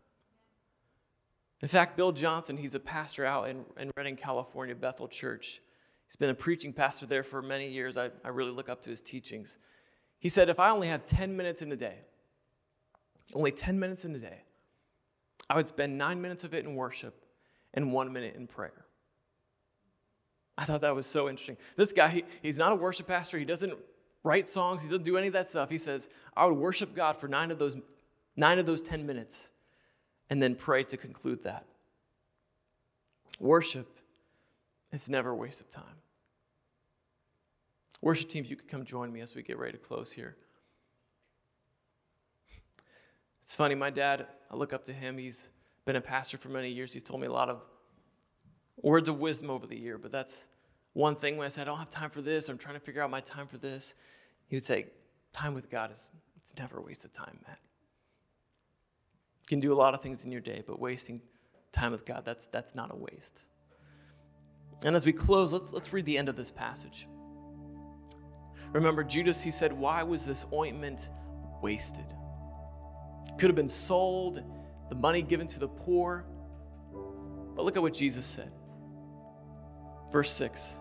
In 1.61 1.69
fact, 1.69 1.97
Bill 1.97 2.13
Johnson, 2.13 2.57
he's 2.57 2.75
a 2.75 2.81
pastor 2.81 3.27
out 3.27 3.49
in, 3.49 3.65
in 3.79 3.91
Redding, 3.97 4.17
California, 4.17 4.75
Bethel 4.75 5.09
Church. 5.09 5.61
He's 6.07 6.17
been 6.17 6.31
a 6.31 6.35
preaching 6.35 6.73
pastor 6.73 7.05
there 7.05 7.23
for 7.23 7.43
many 7.43 7.69
years. 7.69 7.99
I, 7.99 8.11
I 8.25 8.29
really 8.29 8.51
look 8.51 8.71
up 8.71 8.81
to 8.83 8.91
his 8.91 9.03
teachings. 9.03 9.59
He 10.19 10.31
said, 10.31 10.49
If 10.49 10.59
I 10.59 10.71
only 10.71 10.89
had 10.89 11.05
10 11.05 11.37
minutes 11.37 11.61
in 11.61 11.71
a 11.73 11.77
day, 11.77 11.99
only 13.35 13.53
10 13.53 13.79
minutes 13.79 14.07
in 14.07 14.15
a 14.15 14.19
day, 14.19 14.43
I 15.51 15.57
would 15.57 15.69
spend 15.69 15.99
nine 15.99 16.21
minutes 16.23 16.45
of 16.45 16.55
it 16.55 16.65
in 16.65 16.75
worship 16.75 17.25
and 17.75 17.93
one 17.93 18.13
minute 18.13 18.35
in 18.37 18.47
prayer. 18.47 18.87
I 20.61 20.65
thought 20.65 20.83
that 20.83 20.95
was 20.95 21.07
so 21.07 21.31
interesting. 21.31 21.57
This 21.75 21.95
guy, 21.95 22.09
he, 22.09 22.25
he's 22.43 22.59
not 22.59 22.71
a 22.71 22.75
worship 22.75 23.07
pastor. 23.07 23.39
He 23.39 23.47
doesn't 23.47 23.73
write 24.23 24.47
songs. 24.47 24.83
He 24.83 24.91
doesn't 24.91 25.05
do 25.05 25.17
any 25.17 25.27
of 25.27 25.33
that 25.33 25.49
stuff. 25.49 25.71
He 25.71 25.79
says, 25.79 26.11
I 26.37 26.45
would 26.45 26.59
worship 26.59 26.95
God 26.95 27.17
for 27.17 27.29
nine 27.29 27.51
of 27.51 27.59
those, 27.59 27.81
nine 28.37 28.59
of 28.59 28.67
those 28.67 28.83
10 28.83 29.07
minutes 29.07 29.53
and 30.29 30.41
then 30.41 30.55
pray 30.55 30.85
to 30.85 30.99
conclude 30.99 31.43
that. 31.45 31.65
Worship 33.39 33.89
is 34.93 35.09
never 35.09 35.31
a 35.31 35.35
waste 35.35 35.63
of 35.63 35.71
time. 35.71 35.85
Worship 38.03 38.29
teams, 38.29 38.51
you 38.51 38.57
could 38.57 38.69
come 38.69 38.85
join 38.85 39.11
me 39.11 39.23
as 39.23 39.35
we 39.35 39.43
get 39.43 39.59
ready 39.59 39.73
to 39.73 39.79
close 39.79 40.13
here. 40.13 40.37
It's 43.41 43.55
funny, 43.55 43.75
my 43.75 43.89
dad, 43.89 44.27
I 44.51 44.57
look 44.57 44.75
up 44.75 44.85
to 44.85 44.93
him. 44.93 45.17
He's 45.17 45.53
been 45.87 45.97
a 45.97 46.03
pastor 46.03 46.37
for 46.37 46.51
many 46.51 46.69
years. 46.69 46.93
He's 46.93 47.03
told 47.03 47.23
me 47.23 47.29
a 47.29 47.33
lot 47.33 47.49
of 47.49 47.63
words 48.83 49.09
of 49.09 49.21
wisdom 49.21 49.51
over 49.51 49.67
the 49.67 49.79
year, 49.79 49.99
but 49.99 50.13
that's 50.13 50.49
one 50.93 51.15
thing 51.15 51.37
when 51.37 51.45
I 51.45 51.49
said, 51.49 51.63
I 51.63 51.65
don't 51.67 51.79
have 51.79 51.91
time 51.91 52.11
for 52.11 52.23
this, 52.23 52.49
I'm 52.49 52.59
trying 52.59 52.75
to 52.75 52.81
figure 52.81 53.03
out 53.03 53.11
my 53.11 53.21
time 53.21 53.47
for 53.47 53.59
this, 53.59 53.95
he 54.49 54.57
would 54.57 54.65
say, 54.65 54.87
Time 55.33 55.55
with 55.55 55.71
God 55.71 55.93
is 55.93 56.11
it's 56.37 56.53
never 56.59 56.79
a 56.79 56.83
waste 56.83 57.05
of 57.05 57.13
time, 57.13 57.39
Matt. 57.47 57.59
You 59.43 59.49
can 59.49 59.61
do 59.61 59.73
a 59.73 59.75
lot 59.75 59.95
of 59.95 60.03
things 60.03 60.25
in 60.25 60.33
your 60.33 60.41
day, 60.41 60.63
but 60.67 60.81
wasting 60.81 61.21
time 61.71 61.93
with 61.93 62.05
God, 62.05 62.25
that's 62.25 62.47
that's 62.49 62.75
not 62.75 62.91
a 62.93 62.97
waste. 62.97 63.45
And 64.85 64.97
as 64.97 65.07
we 65.07 65.13
close, 65.13 65.53
let's 65.53 65.73
let's 65.73 65.93
read 65.93 66.05
the 66.05 66.19
end 66.19 66.29
of 66.29 66.35
this 66.35 66.51
passage. 66.51 67.07
Remember, 68.73 69.05
Judas, 69.05 69.43
he 69.43 69.51
said, 69.51 69.73
Why 69.73 70.03
was 70.03 70.27
this 70.27 70.47
ointment 70.53 71.11
wasted? 71.63 72.07
Could 73.39 73.49
have 73.49 73.57
been 73.57 73.69
sold, 73.69 74.43
the 74.89 74.95
money 74.95 75.23
given 75.23 75.47
to 75.49 75.61
the 75.61 75.69
poor. 75.69 76.25
But 77.55 77.65
look 77.65 77.77
at 77.77 77.83
what 77.83 77.95
Jesus 77.95 78.25
said. 78.25 78.53
Verse 80.11 80.33
6. 80.33 80.81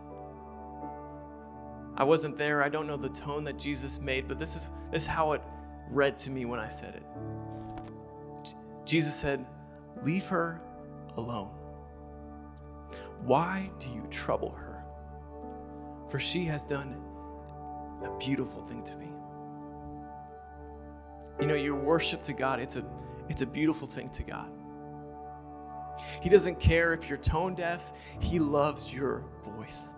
I 1.98 2.04
wasn't 2.04 2.38
there. 2.38 2.64
I 2.64 2.70
don't 2.70 2.88
know 2.88 2.98
the 2.98 3.10
tone 3.10 3.44
that 3.44 3.58
Jesus 3.58 4.00
made, 4.00 4.28
but 4.28 4.40
this 4.40 4.56
is, 4.56 4.70
this 4.92 5.04
is 5.04 5.08
how 5.08 5.34
it 5.34 5.42
read 5.90 6.18
to 6.20 6.32
me 6.32 6.46
when 6.46 6.60
I 6.60 6.70
said 6.70 6.96
it. 6.96 8.56
Jesus 8.86 9.16
said, 9.16 9.46
Leave 10.04 10.26
her 10.28 10.62
alone. 11.18 11.50
Why 13.24 13.70
do 13.80 13.90
you 13.90 14.08
trouble 14.10 14.52
her? 14.52 14.84
For 16.10 16.20
she 16.20 16.46
has 16.46 16.66
done 16.66 16.98
a 18.04 18.18
beautiful 18.18 18.62
thing 18.62 18.82
to 18.84 18.96
me. 18.96 19.08
You 21.40 21.48
know, 21.48 21.56
your 21.56 21.76
worship 21.76 22.22
to 22.24 22.34
God, 22.34 22.60
it's 22.60 22.78
a, 22.78 22.86
it's 23.28 23.42
a 23.42 23.46
beautiful 23.46 23.88
thing 23.88 24.10
to 24.12 24.24
God. 24.24 24.50
He 26.22 26.30
doesn't 26.30 26.60
care 26.60 26.94
if 26.94 27.10
you're 27.10 27.18
tone 27.18 27.56
deaf, 27.56 27.94
He 28.20 28.40
loves 28.40 28.94
your 28.94 29.24
voice. 29.44 29.94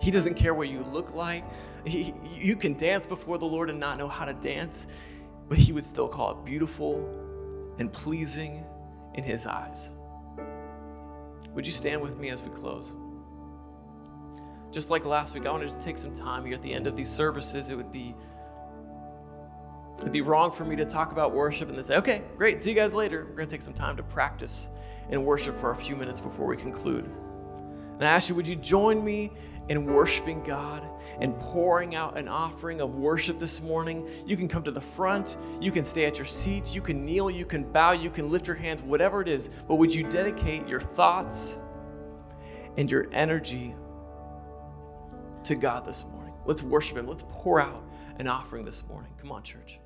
He 0.00 0.10
doesn't 0.10 0.34
care 0.34 0.54
what 0.54 0.68
you 0.68 0.82
look 0.92 1.14
like. 1.14 1.44
He, 1.84 2.14
you 2.30 2.54
can 2.56 2.74
dance 2.74 3.06
before 3.06 3.38
the 3.38 3.46
Lord 3.46 3.70
and 3.70 3.80
not 3.80 3.98
know 3.98 4.08
how 4.08 4.24
to 4.24 4.34
dance, 4.34 4.88
but 5.48 5.58
He 5.58 5.72
would 5.72 5.84
still 5.84 6.08
call 6.08 6.32
it 6.32 6.44
beautiful 6.44 7.74
and 7.78 7.92
pleasing 7.92 8.64
in 9.14 9.24
His 9.24 9.46
eyes. 9.46 9.94
Would 11.54 11.66
you 11.66 11.72
stand 11.72 12.02
with 12.02 12.18
me 12.18 12.28
as 12.28 12.42
we 12.42 12.50
close? 12.50 12.94
Just 14.70 14.90
like 14.90 15.06
last 15.06 15.34
week, 15.34 15.46
I 15.46 15.50
wanted 15.50 15.70
to 15.70 15.80
take 15.80 15.96
some 15.96 16.14
time 16.14 16.44
here 16.44 16.54
at 16.54 16.60
the 16.60 16.72
end 16.72 16.86
of 16.86 16.94
these 16.94 17.08
services. 17.08 17.70
It 17.70 17.76
would 17.76 17.90
be 17.90 18.14
It'd 19.98 20.12
be 20.12 20.20
wrong 20.20 20.52
for 20.52 20.64
me 20.64 20.76
to 20.76 20.84
talk 20.84 21.12
about 21.12 21.32
worship 21.32 21.68
and 21.68 21.76
then 21.76 21.84
say, 21.84 21.96
okay, 21.96 22.22
great, 22.36 22.60
see 22.60 22.70
you 22.70 22.76
guys 22.76 22.94
later. 22.94 23.24
We're 23.24 23.36
going 23.36 23.48
to 23.48 23.54
take 23.54 23.62
some 23.62 23.74
time 23.74 23.96
to 23.96 24.02
practice 24.02 24.68
and 25.10 25.24
worship 25.24 25.56
for 25.56 25.70
a 25.70 25.76
few 25.76 25.96
minutes 25.96 26.20
before 26.20 26.46
we 26.46 26.56
conclude. 26.56 27.08
And 27.94 28.04
I 28.04 28.10
ask 28.10 28.28
you, 28.28 28.34
would 28.34 28.46
you 28.46 28.56
join 28.56 29.02
me 29.02 29.32
in 29.68 29.86
worshiping 29.86 30.42
God 30.42 30.86
and 31.20 31.36
pouring 31.38 31.94
out 31.94 32.18
an 32.18 32.28
offering 32.28 32.82
of 32.82 32.96
worship 32.96 33.38
this 33.38 33.62
morning? 33.62 34.06
You 34.26 34.36
can 34.36 34.48
come 34.48 34.62
to 34.64 34.70
the 34.70 34.80
front, 34.80 35.38
you 35.60 35.72
can 35.72 35.82
stay 35.82 36.04
at 36.04 36.18
your 36.18 36.26
seat, 36.26 36.74
you 36.74 36.82
can 36.82 37.06
kneel, 37.06 37.30
you 37.30 37.46
can 37.46 37.64
bow, 37.64 37.92
you 37.92 38.10
can 38.10 38.30
lift 38.30 38.46
your 38.46 38.56
hands, 38.56 38.82
whatever 38.82 39.22
it 39.22 39.28
is. 39.28 39.48
But 39.66 39.76
would 39.76 39.94
you 39.94 40.02
dedicate 40.02 40.68
your 40.68 40.80
thoughts 40.80 41.60
and 42.76 42.90
your 42.90 43.06
energy 43.12 43.74
to 45.44 45.54
God 45.54 45.86
this 45.86 46.04
morning? 46.04 46.34
Let's 46.44 46.62
worship 46.62 46.98
Him. 46.98 47.08
Let's 47.08 47.24
pour 47.30 47.60
out 47.60 47.82
an 48.18 48.28
offering 48.28 48.64
this 48.64 48.86
morning. 48.86 49.10
Come 49.18 49.32
on, 49.32 49.42
church. 49.42 49.80